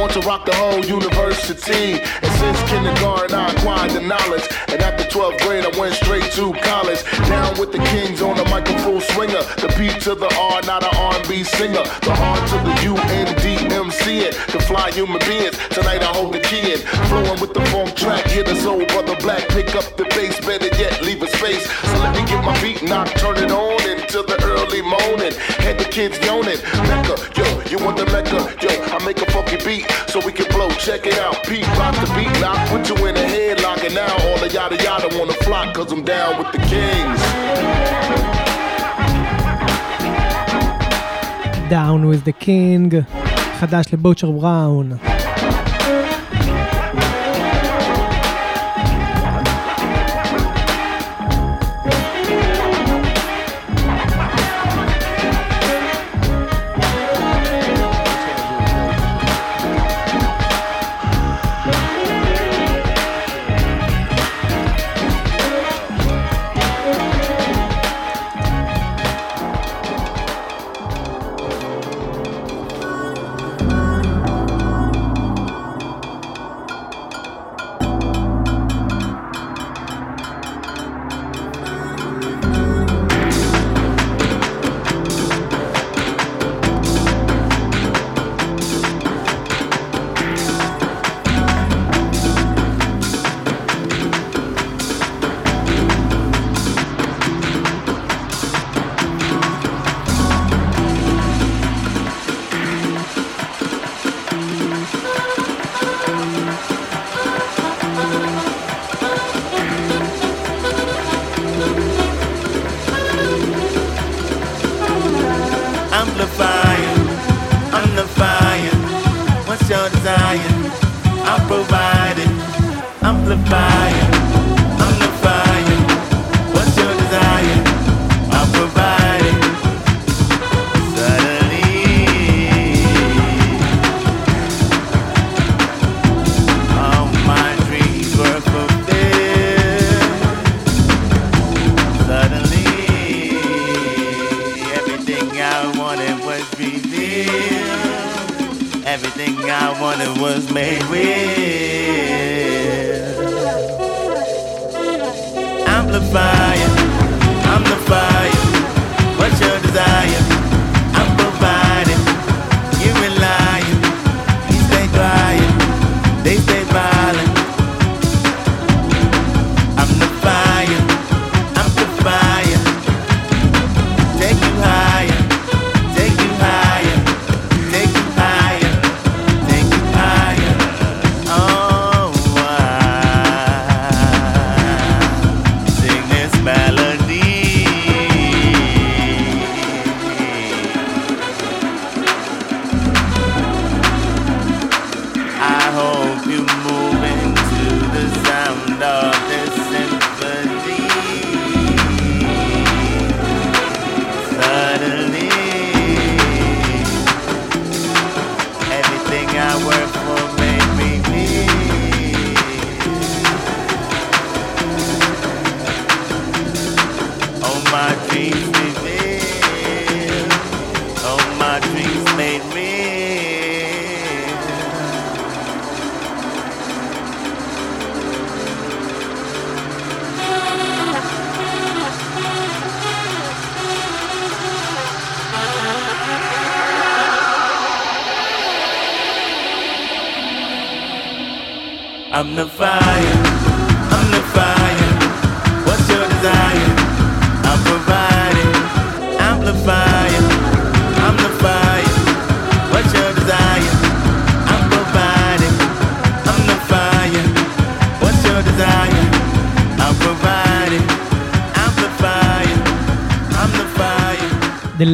Want 0.00 0.12
to 0.14 0.20
rock 0.20 0.46
the 0.46 0.54
whole 0.54 0.82
university. 0.82 2.00
And 2.00 2.32
since 2.40 2.58
kindergarten, 2.70 3.36
I 3.36 3.52
acquired 3.52 3.90
the 3.90 4.00
knowledge. 4.00 4.48
And 4.72 4.80
after 4.80 5.04
12th 5.04 5.38
grade, 5.44 5.64
I 5.68 5.78
went 5.78 5.94
straight 5.94 6.24
to 6.40 6.54
college. 6.64 7.04
Down 7.28 7.60
with 7.60 7.70
the 7.70 7.84
kings 7.92 8.22
on 8.22 8.34
the 8.34 8.46
microphone 8.46 9.02
swinger. 9.12 9.44
The 9.60 9.68
P 9.76 9.92
to 10.08 10.14
the 10.14 10.30
R, 10.40 10.62
not 10.62 10.82
an 10.82 10.96
R&B 10.96 11.44
singer. 11.44 11.84
The 12.00 12.14
R 12.16 12.38
to 12.48 12.56
the 12.64 12.74
U 12.88 12.96
N 12.96 13.28
D 13.44 13.74
M 13.74 13.90
C 13.90 14.20
it. 14.20 14.34
The 14.48 14.60
fly 14.60 14.90
human 14.90 15.20
beings. 15.28 15.56
Tonight 15.68 16.02
I 16.02 16.10
hold 16.16 16.32
the 16.32 16.40
key 16.40 16.72
in. 16.72 16.78
Flowing 17.12 17.38
with 17.38 17.52
the 17.52 17.64
funk 17.66 17.94
track. 17.94 18.24
Hit 18.24 18.46
the 18.46 18.56
soul 18.56 18.84
brother 18.86 19.16
black. 19.20 19.46
Pick 19.48 19.76
up 19.76 19.84
the 19.98 20.04
bass. 20.16 20.40
Better 20.40 20.72
yet, 20.80 21.02
leave 21.02 21.22
a 21.22 21.28
space. 21.28 21.68
So 21.68 21.98
let 22.00 22.16
me 22.16 22.24
get 22.24 22.42
my 22.42 22.56
beat 22.62 22.82
knocked. 22.82 23.18
Turn 23.18 23.36
it 23.36 23.50
on 23.50 23.89
until 24.09 24.23
the 24.23 24.37
early 24.43 24.81
morning. 24.81 25.33
Had 25.65 25.77
the 25.77 25.85
kids 25.85 26.17
yawning. 26.25 26.59
Mecca, 26.89 27.15
yo, 27.37 27.45
you 27.71 27.77
want 27.83 27.97
the 27.97 28.05
Mecca? 28.07 28.41
Yo, 28.63 28.71
I 28.95 29.03
make 29.05 29.21
a 29.21 29.29
funky 29.31 29.57
beat 29.65 29.85
so 30.07 30.19
we 30.25 30.31
can 30.31 30.47
blow. 30.51 30.69
Check 30.71 31.05
it 31.05 31.17
out. 31.19 31.35
Beat 31.47 31.67
rock 31.79 31.95
the 32.03 32.09
beat 32.15 32.35
lock. 32.41 32.57
Put 32.69 32.89
you 32.89 32.95
in 33.07 33.15
a 33.15 33.25
headlock. 33.35 33.83
And 33.85 33.95
now 33.95 34.13
all 34.25 34.37
the 34.39 34.49
yada 34.49 34.77
yada 34.83 35.07
wanna 35.17 35.33
flock. 35.45 35.75
Cause 35.75 35.91
I'm 35.91 36.03
down 36.03 36.37
with 36.39 36.51
the 36.51 36.61
kings. 36.71 37.21
Down 41.69 42.07
with 42.07 42.23
the 42.25 42.31
King, 42.31 43.03
חדש 43.59 43.85
לבוטשר 43.93 44.31
בראון. 44.31 45.08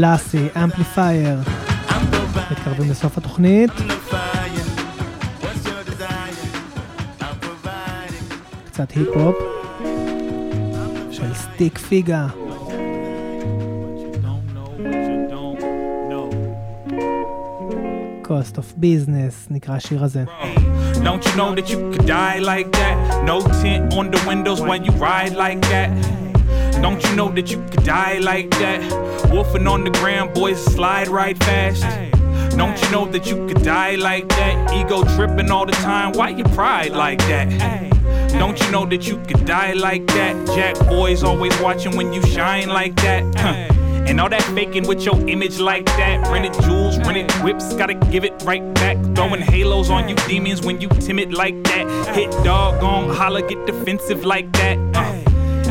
דלאסי, 0.07 0.49
אמפליפייר. 0.65 1.39
מתקרבים 2.51 2.91
לסוף 2.91 3.19
התוכנית. 3.19 3.71
קצת 8.67 8.91
היפ-הופ. 8.91 9.35
של 11.11 11.35
סטיק 11.35 11.79
פיגה. 11.79 12.27
cost 18.25 18.57
of 18.59 18.83
business 18.83 19.47
נקרא 19.51 19.75
השיר 19.75 20.05
הזה. 20.05 20.25
Don't 20.95 21.25
you 21.25 21.37
know 21.37 21.55
that 21.55 21.71
you 21.71 21.79
could 21.93 22.07
die 22.07 22.39
like 22.39 22.69
that? 22.73 22.97
No 23.25 23.39
tint 23.61 23.95
on 23.99 24.11
the 24.15 24.21
windows 24.29 24.61
when 24.61 24.85
you 24.85 24.93
ride 25.09 25.35
like 25.45 25.61
that. 25.73 26.16
Don't 26.83 27.03
you 27.03 27.17
know 27.17 27.29
that 27.31 27.51
you 27.51 27.65
could 27.71 27.85
die 27.85 28.19
like 28.19 28.51
that? 28.51 29.31
Wolfing 29.31 29.67
on 29.67 29.85
the 29.85 29.91
ground, 29.91 30.35
boys 30.35 30.63
slide 30.65 31.09
right 31.09 31.37
fast. 31.39 31.83
Don't 32.57 32.81
you 32.83 32.91
know 32.91 33.05
that 33.07 33.27
you 33.27 33.47
could 33.47 33.63
die 33.63 33.97
like 33.97 34.29
that? 34.29 34.73
Ego 34.73 35.05
tripping 35.17 35.51
all 35.51 35.67
the 35.67 35.73
time, 35.73 36.13
why 36.13 36.31
you 36.31 36.45
pride 36.45 36.93
like 36.93 37.19
that? 37.21 37.49
Don't 38.39 38.59
you 38.61 38.71
know 38.71 38.87
that 38.87 39.07
you 39.07 39.17
could 39.27 39.45
die 39.45 39.73
like 39.73 40.07
that? 40.09 40.47
Jack 40.49 40.79
boys 40.87 41.23
always 41.25 41.59
watching 41.61 41.97
when 41.97 42.13
you 42.13 42.23
shine 42.27 42.69
like 42.69 42.95
that. 42.97 43.23
And 44.09 44.21
all 44.21 44.29
that 44.29 44.43
faking 44.55 44.87
with 44.87 45.05
your 45.05 45.19
image 45.29 45.59
like 45.59 45.85
that. 45.87 46.31
Rented 46.31 46.55
jewels, 46.63 46.97
rented 46.99 47.31
whips, 47.43 47.75
gotta 47.75 47.95
give 47.95 48.25
it 48.25 48.41
right 48.45 48.63
back. 48.75 48.97
Throwing 49.17 49.41
halos 49.41 49.91
on 49.91 50.09
you 50.09 50.15
demons 50.29 50.63
when 50.63 50.81
you 50.81 50.89
timid 50.89 51.33
like 51.33 51.61
that. 51.65 52.15
Hit 52.15 52.31
dog 52.45 52.83
on 52.85 53.15
holla, 53.15 53.43
get 53.43 53.67
defensive 53.67 54.25
like 54.25 54.53
that. 54.53 54.79
Uh. 54.95 55.16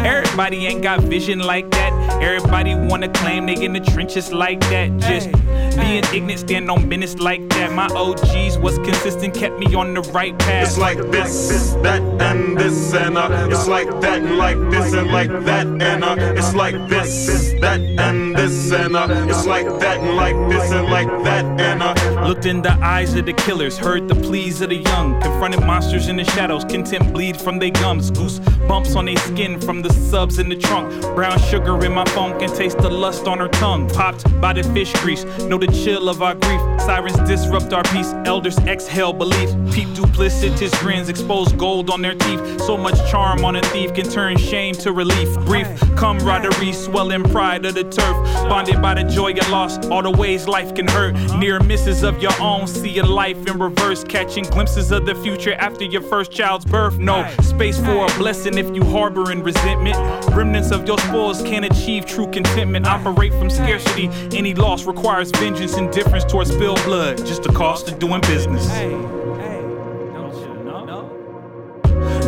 Everybody 0.05 0.67
ain't 0.67 0.83
got 0.83 0.99
vision 1.01 1.39
like 1.39 1.71
that. 1.71 2.21
Everybody 2.21 2.75
wanna 2.75 3.09
claim 3.09 3.47
they 3.47 3.55
in 3.55 3.73
the 3.73 3.79
trenches 3.79 4.31
like 4.31 4.59
that. 4.69 4.95
Just 4.97 5.29
being 5.75 6.03
ignorant, 6.13 6.39
stand 6.39 6.71
on 6.71 6.89
business 6.89 7.19
like 7.19 7.47
that. 7.49 7.71
My 7.73 7.87
OGs 7.87 8.57
was 8.57 8.77
consistent, 8.79 9.33
kept 9.33 9.59
me 9.59 9.73
on 9.75 9.93
the 9.93 10.01
right 10.01 10.37
path. 10.39 10.67
It's 10.67 10.77
like 10.77 10.97
this, 11.11 11.73
that, 11.83 12.01
and 12.01 12.57
this, 12.57 12.93
and 12.93 13.17
uh, 13.17 13.47
it's 13.49 13.67
like 13.67 13.89
that, 14.01 14.21
and 14.21 14.37
like 14.37 14.57
this, 14.71 14.93
and 14.93 15.11
like 15.11 15.29
that, 15.45 15.67
and 15.67 16.03
uh, 16.03 16.15
it's 16.17 16.53
like 16.53 16.75
this, 16.89 17.53
that, 17.61 17.79
and 17.79 18.35
this, 18.35 18.71
and 18.71 18.95
uh, 18.95 19.07
it's 19.27 19.45
like 19.45 19.67
that, 19.79 19.99
and 19.99 20.15
like 20.15 20.35
this, 20.49 20.71
and 20.71 20.87
like 20.87 21.07
that, 21.23 21.45
and 21.59 21.81
uh. 21.81 21.93
Looked 22.27 22.45
in 22.45 22.61
the 22.61 22.73
eyes 22.83 23.13
of 23.15 23.25
the 23.25 23.33
killers, 23.33 23.77
heard 23.77 24.07
the 24.07 24.15
pleas 24.15 24.61
of 24.61 24.69
the 24.69 24.77
young, 24.77 25.21
confronted 25.21 25.61
monsters 25.61 26.07
in 26.07 26.15
the 26.15 26.23
shadows, 26.23 26.63
content 26.65 27.13
bleed 27.13 27.39
from 27.39 27.59
their 27.59 27.71
gums, 27.71 28.11
goose 28.11 28.39
bumps 28.67 28.95
on 28.95 29.05
their 29.05 29.17
skin 29.17 29.59
from 29.61 29.81
the 29.81 29.91
subs 29.93 30.39
in 30.39 30.49
the 30.49 30.55
trunk, 30.55 31.01
brown 31.15 31.37
sugar 31.39 31.83
in 31.85 31.93
my 31.93 32.05
phone 32.05 32.37
can 32.39 32.49
taste 32.55 32.77
the 32.79 32.89
lust 32.89 33.27
on 33.27 33.37
her 33.37 33.47
tongue, 33.47 33.87
popped 33.89 34.23
by 34.41 34.53
the 34.53 34.63
fish 34.73 34.91
grease, 35.01 35.23
know 35.43 35.57
the 35.65 35.71
chill 35.83 36.09
of 36.09 36.21
our 36.21 36.35
grief, 36.35 36.61
sirens 36.81 37.17
disrupt 37.27 37.73
our 37.73 37.83
peace, 37.83 38.13
elders 38.25 38.57
exhale 38.59 39.13
belief, 39.13 39.49
peep 39.73 39.87
duplicitous 39.89 40.77
grins, 40.79 41.09
expose 41.09 41.51
gold 41.53 41.89
on 41.89 42.01
their 42.01 42.15
teeth, 42.15 42.61
so 42.61 42.77
much 42.77 42.97
charm 43.09 43.43
on 43.43 43.55
a 43.55 43.61
thief 43.63 43.93
can 43.93 44.07
turn 44.09 44.37
shame 44.37 44.75
to 44.75 44.91
relief, 44.91 45.33
brief 45.45 45.67
camaraderie, 45.95 46.73
swelling 46.73 47.23
pride 47.23 47.65
of 47.65 47.73
the 47.73 47.83
turf, 47.83 48.15
bonded 48.47 48.81
by 48.81 48.93
the 48.93 49.03
joy 49.03 49.31
of 49.31 49.49
lost, 49.49 49.85
all 49.85 50.03
the 50.03 50.11
ways 50.11 50.47
life 50.47 50.75
can 50.75 50.87
hurt, 50.87 51.13
near 51.37 51.59
misses 51.61 52.03
of 52.03 52.21
your 52.21 52.33
own, 52.39 52.67
see 52.67 52.89
your 52.89 53.07
life 53.07 53.47
in 53.47 53.57
reverse, 53.57 54.03
catching 54.03 54.43
glimpses 54.43 54.91
of 54.91 55.05
the 55.05 55.15
future 55.15 55.53
after 55.53 55.85
your 55.85 56.01
first 56.01 56.31
child's 56.31 56.65
birth, 56.65 56.97
no 56.99 57.27
space 57.41 57.77
for 57.79 58.05
a 58.05 58.17
blessing 58.17 58.57
if 58.57 58.75
you 58.75 58.83
harboring 58.83 59.41
resentment, 59.41 59.97
remnants 60.35 60.71
of 60.71 60.85
your 60.87 60.97
spoils 60.99 61.41
can't 61.41 61.65
achieve 61.65 62.05
true 62.05 62.27
contentment, 62.27 62.85
operate 62.85 63.33
from 63.33 63.49
scarcity, 63.49 64.09
any 64.37 64.53
loss 64.53 64.85
requires 64.85 65.31
vengeance, 65.31 65.54
indifference 65.77 66.25
towards 66.25 66.51
spilled 66.51 66.83
blood, 66.83 67.17
just 67.25 67.43
the 67.43 67.49
cost 67.49 67.87
of 67.87 67.99
doing 67.99 68.21
business. 68.21 68.69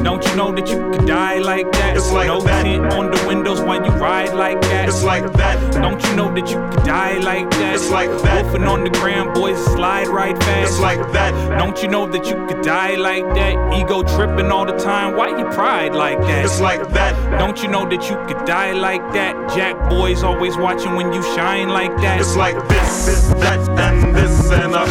Don't 0.08 0.26
you 0.26 0.36
know 0.38 0.54
that 0.54 0.70
you 0.70 0.90
could 0.90 1.06
die 1.06 1.40
like 1.40 1.70
that? 1.74 1.98
It's 1.98 2.14
like 2.14 2.28
no 2.28 2.40
that. 2.40 2.64
tint 2.64 2.94
on 2.94 3.12
the 3.12 3.28
windows 3.28 3.60
when 3.60 3.84
you 3.84 3.92
ride 3.92 4.34
like 4.34 4.62
that. 4.62 4.88
It's 4.88 5.04
like 5.04 5.34
that. 5.34 5.74
Don't 5.74 6.02
you 6.02 6.16
know 6.16 6.34
that 6.34 6.50
you 6.50 6.66
could 6.70 6.86
die 6.86 7.18
like 7.18 7.50
that? 7.50 7.76
It's 7.76 7.90
like 7.90 8.10
that. 8.24 8.46
Wolfing 8.46 8.64
on 8.64 8.86
the 8.86 8.90
ground, 8.90 9.34
boys 9.34 9.62
slide 9.66 10.08
right 10.08 10.38
fast. 10.38 10.72
It's 10.72 10.80
like 10.80 11.12
that. 11.12 11.34
Don't 11.60 11.84
you 11.84 11.90
know 11.90 12.08
that 12.08 12.26
you 12.26 12.38
could 12.48 12.62
die 12.62 12.96
like 12.96 13.26
that? 13.36 13.74
Ego 13.78 14.02
tripping 14.02 14.50
all 14.50 14.66
the 14.66 14.78
time, 14.78 15.18
why 15.18 15.28
you 15.38 15.44
pride 15.52 15.94
like 15.94 16.22
that? 16.22 16.46
It's 16.46 16.62
like 16.62 16.88
that. 16.94 17.14
Don't 17.38 17.62
you 17.62 17.68
know 17.68 17.84
that 17.90 18.10
you 18.10 18.16
could 18.28 18.46
die 18.46 18.72
like 18.72 19.02
that? 19.12 19.34
Jack 19.58 19.90
boys 19.90 20.24
always 20.24 20.56
watching 20.56 20.96
when 20.96 21.12
you 21.12 21.22
shine 21.36 21.68
like 21.68 21.94
that. 21.98 22.22
It's 22.22 22.38
like 22.38 22.56
this, 22.70 23.28
that, 23.44 23.60
and 23.78 24.16
this, 24.16 24.52
and 24.52 24.74
uh, 24.74 24.86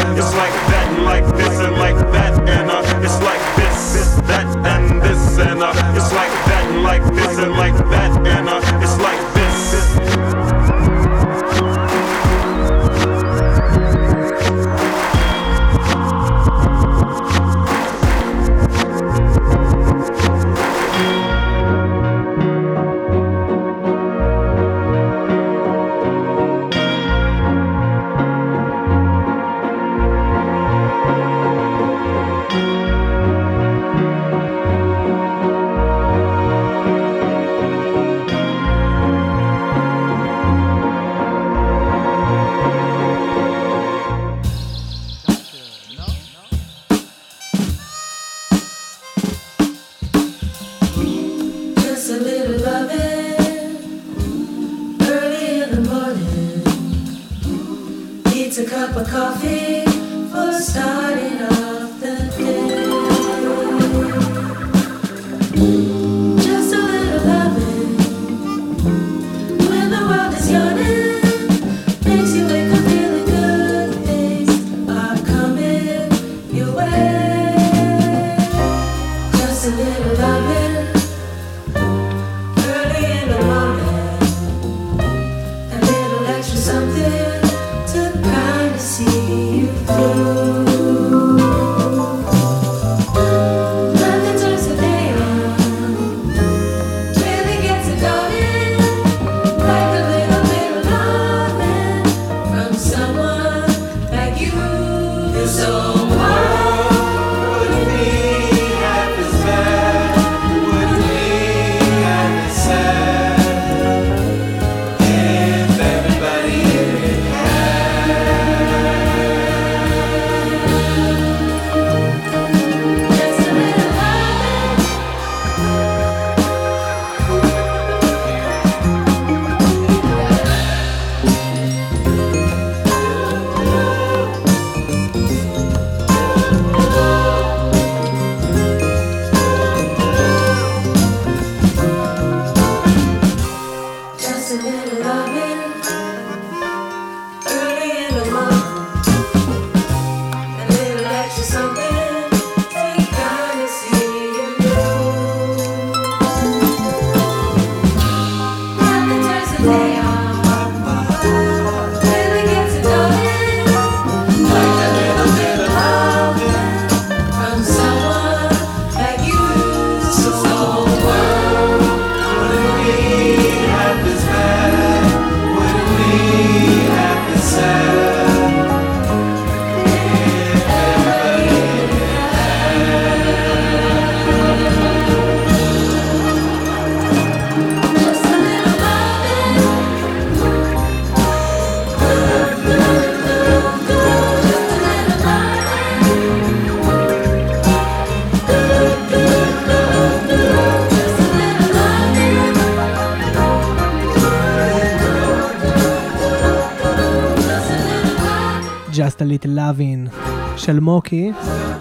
Just 209.17 209.23
a 209.23 209.25
Little 209.25 209.57
Lovin' 209.57 210.11
של 210.57 210.81
מוקי, 210.81 211.33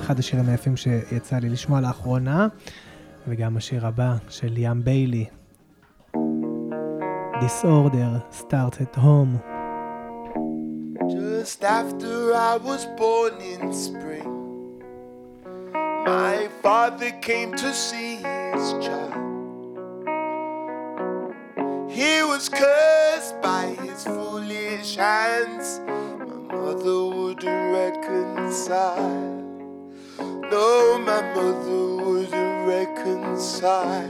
אחד 0.02 0.20
השירים 0.20 0.50
היפים 0.50 0.78
שיצא 0.78 1.38
לי 1.38 1.50
לשמוע 1.50 1.82
לאחרונה, 1.82 2.48
וגם 3.28 3.58
השיר 3.58 3.88
הבא 3.88 4.16
של 4.30 4.58
ים 4.58 4.84
ביילי. 4.84 5.26
Disorder 7.42 8.22
starts 8.32 8.78
at 8.82 8.96
home. 8.96 9.34
Just 11.10 11.64
after 11.64 12.34
I 12.52 12.58
was 12.70 12.86
born 13.00 13.34
in 13.54 13.74
spring, 13.86 14.32
my 16.06 16.38
father 16.64 17.12
came 17.28 17.52
to 17.64 17.70
see 17.86 18.12
his 18.28 18.66
child. 18.86 19.16
He 21.98 22.14
was 22.32 22.44
cursed 22.50 22.95
reconcile. 28.56 29.43
No, 30.49 30.97
my 30.99 31.22
mother 31.34 31.95
wouldn't 31.95 32.68
reconcile. 32.68 34.10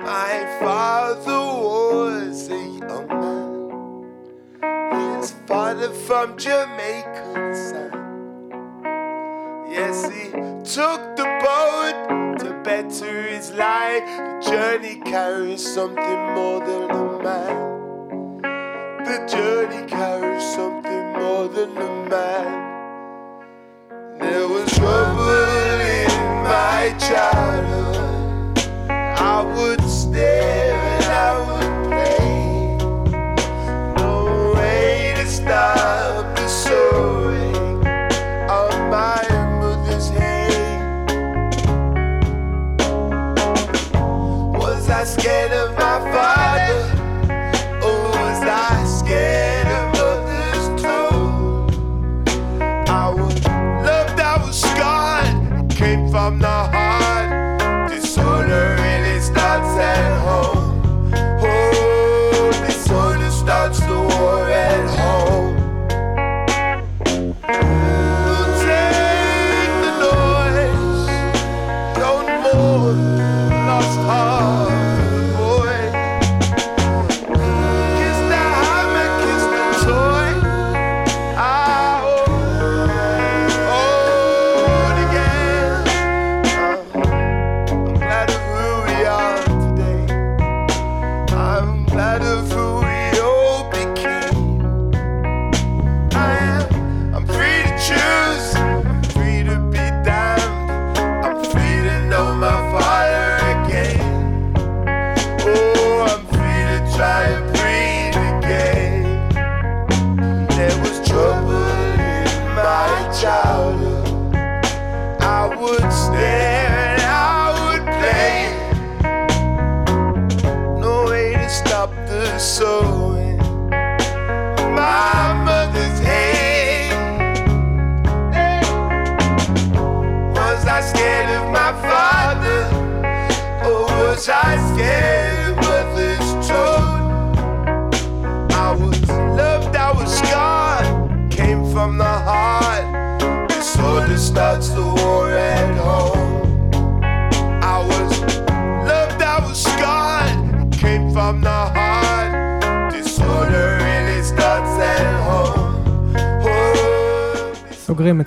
My 0.00 0.44
father 0.60 1.38
was 1.38 2.50
a 2.50 2.58
young 2.58 3.08
man. 3.08 3.50
His 5.20 5.30
father 5.46 5.88
from 5.90 6.36
Jamaican 6.36 7.54
side. 7.54 7.94
Yes, 9.70 10.04
he 10.12 10.30
took 10.74 11.16
the 11.16 11.24
boat 11.42 11.94
to 12.40 12.60
better 12.62 13.22
his 13.22 13.52
life. 13.52 14.04
The 14.04 14.40
journey 14.50 14.96
carries 15.10 15.62
something 15.66 16.34
more 16.34 16.60
than 16.60 16.90
a 16.90 17.22
man. 17.22 17.70
The 19.04 19.26
journey 19.26 19.86
carries 19.88 20.44
something 20.54 21.12
more 21.14 21.48
than 21.48 21.76
a 21.78 22.08
man. 22.10 22.61
Childhood. 27.08 28.58
I 28.88 29.42
would 29.56 29.82
stare 29.90 30.61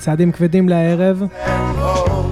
צעדים 0.06 0.32
כבדים 0.32 0.70
לערב. 0.70 1.24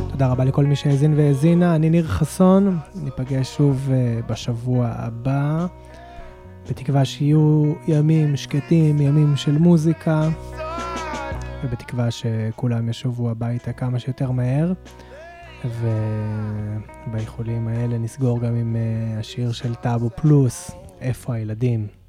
תודה 0.10 0.28
רבה 0.28 0.46
לכל 0.46 0.66
מי 0.66 0.76
שהאזין 0.76 1.14
והאזינה, 1.18 1.76
אני 1.76 1.90
ניר 1.90 2.08
חסון, 2.08 2.78
ניפגש 2.96 3.56
שוב 3.56 3.90
אה, 3.92 4.20
בשבוע 4.30 4.88
הבא, 4.88 5.66
בתקווה 6.70 7.06
שיהיו 7.06 7.74
ימים 7.88 8.36
שקטים, 8.36 9.02
ימים 9.02 9.36
של 9.36 9.58
מוזיקה, 9.58 10.30
ובתקווה 11.64 12.12
שכולם 12.12 12.90
ישובו 12.90 13.30
הביתה 13.30 13.74
כמה 13.74 14.00
שיותר 14.00 14.32
מהר. 14.32 14.74
ובאיחולים 17.08 17.68
האלה 17.68 17.98
נסגור 17.98 18.40
גם 18.40 18.56
עם 18.56 18.76
אה, 18.76 19.20
השיר 19.20 19.52
של 19.52 19.76
טאבו 19.76 20.10
פלוס, 20.10 20.72
איפה 21.02 21.34
הילדים. 21.34 22.03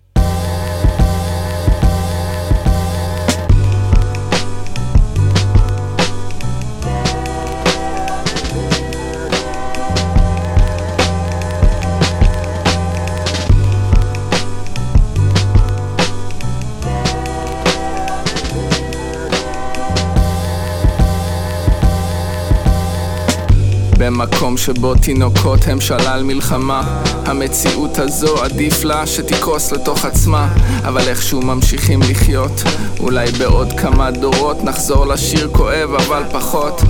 במקום 24.04 24.56
שבו 24.56 24.94
תינוקות 24.94 25.60
הם 25.66 25.80
שלל 25.80 26.22
מלחמה. 26.24 27.02
המציאות 27.26 27.98
הזו 27.98 28.42
עדיף 28.42 28.84
לה 28.84 29.06
שתקרוס 29.06 29.72
לתוך 29.72 30.04
עצמה 30.04 30.54
אבל 30.84 31.08
איכשהו 31.08 31.42
ממשיכים 31.42 32.00
לחיות. 32.10 32.62
אולי 33.00 33.32
בעוד 33.32 33.72
כמה 33.72 34.10
דורות 34.10 34.64
נחזור 34.64 35.06
לשיר 35.06 35.48
כואב 35.52 35.90
אבל 35.94 36.22
פחות. 36.32 36.80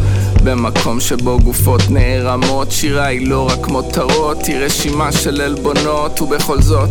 במקום 0.44 1.00
שבו 1.00 1.38
גופות 1.40 1.80
נערמות 1.90 2.72
שירה 2.72 3.06
היא 3.06 3.28
לא 3.28 3.48
רק 3.50 3.68
מותרות 3.68 4.46
היא 4.46 4.56
רשימה 4.56 5.12
של 5.12 5.40
עלבונות 5.40 6.20
ובכל 6.20 6.62
זאת 6.62 6.90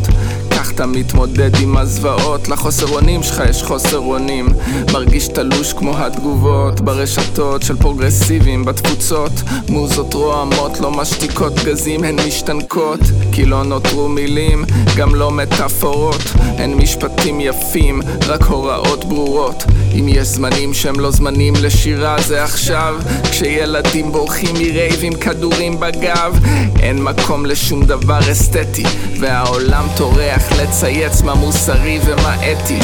כך 0.56 0.72
אתה 0.72 0.86
מתמודד 0.86 1.60
עם 1.60 1.78
הזוועות. 1.78 2.50
לחוסר 2.50 2.88
אונים 2.88 3.24
שלך 3.24 3.44
יש 3.50 3.64
חוסר 3.64 3.98
אונים. 3.98 4.50
מרגיש 4.94 5.28
תלוש 5.28 5.74
כמו 5.74 5.98
התגובות 5.98 6.82
ברשתות 6.82 7.62
של 7.64 7.76
פרוגרסיבים 7.76 8.66
בתפוצות. 8.66 9.32
מוזות 9.70 10.14
רועמות 10.14 10.80
לא 10.80 10.92
משתיקות 10.92 11.54
גזים 11.64 12.04
הן 12.04 12.16
משתנקות. 12.28 13.00
כי 13.32 13.46
לא 13.46 13.64
נותרו 13.64 14.10
מילים 14.10 14.66
גם 14.98 15.16
לא 15.16 15.32
מטאפורות. 15.32 16.22
הן 16.40 16.74
משפטים 16.74 17.42
יפים 17.42 18.02
רק 18.28 18.44
הוראות 18.44 19.06
ברורות. 19.06 19.64
אם 20.00 20.08
יש 20.08 20.28
זמנים 20.28 20.74
שהם 20.74 21.00
לא 21.00 21.12
זמנים 21.12 21.54
לשירה 21.62 22.16
זה 22.22 22.44
עכשיו. 22.44 22.96
כשילדים 23.32 24.12
בורחים 24.12 24.54
מרייב 24.54 25.00
עם 25.02 25.14
כדורים 25.14 25.80
בגב. 25.80 26.40
אין 26.80 27.04
מקום 27.04 27.46
לשום 27.46 27.86
דבר 27.86 28.20
אסתטי 28.32 28.84
והעולם 29.20 29.86
טורח 29.98 30.43
לצייץ 30.52 31.22
מה 31.22 31.34
מוסרי 31.34 32.00
ומה 32.06 32.36
אתי 32.36 32.80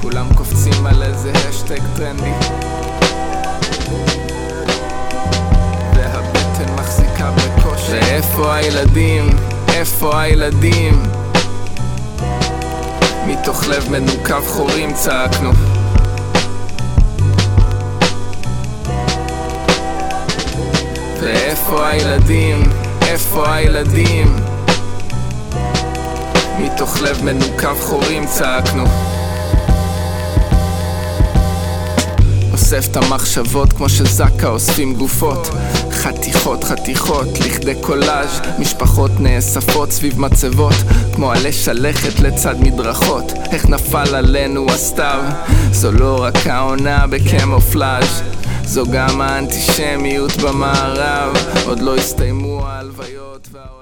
כולם 0.00 0.34
קופצים 0.34 0.86
על 0.86 1.02
איזה 1.02 1.32
השטג 1.48 1.80
טרנדי 1.96 2.32
והבטן 5.94 6.74
מחזיקה 6.74 7.30
בקושי 7.30 7.92
ואיפה 7.92 8.54
הילדים? 8.54 9.28
איפה 9.74 10.20
הילדים? 10.20 11.02
מתוך 13.26 13.68
לב 13.68 13.90
מנוקב 13.90 14.46
חורים 14.46 14.94
צעקנו 14.94 15.50
ואיפה 21.20 21.88
הילדים? 21.88 22.62
איפה 23.02 23.54
הילדים? 23.54 24.45
מתוך 26.76 27.02
לב 27.02 27.24
מנוקב 27.24 27.80
חורים 27.80 28.26
צעקנו. 28.26 28.84
אוסף 32.52 32.88
את 32.90 32.96
המחשבות 32.96 33.72
כמו 33.72 33.88
שזקה 33.88 34.48
אוספים 34.48 34.94
גופות. 34.94 35.48
חתיכות 35.90 36.64
חתיכות 36.64 37.28
לכדי 37.40 37.74
קולאז' 37.80 38.40
משפחות 38.58 39.10
נאספות 39.20 39.92
סביב 39.92 40.20
מצבות 40.20 40.74
כמו 41.14 41.32
עלי 41.32 41.52
שלכת 41.52 42.20
לצד 42.20 42.60
מדרכות. 42.60 43.32
איך 43.52 43.68
נפל 43.68 44.14
עלינו 44.14 44.66
הסתיו? 44.70 45.24
זו 45.72 45.92
לא 45.92 46.22
רק 46.22 46.46
העונה 46.46 47.06
בקמופלאז' 47.06 48.22
זו 48.64 48.84
גם 48.92 49.20
האנטישמיות 49.20 50.32
במערב. 50.36 51.36
עוד 51.66 51.80
לא 51.80 51.96
הסתיימו 51.96 52.66
ההלוויות 52.66 53.48
והעולם 53.52 53.75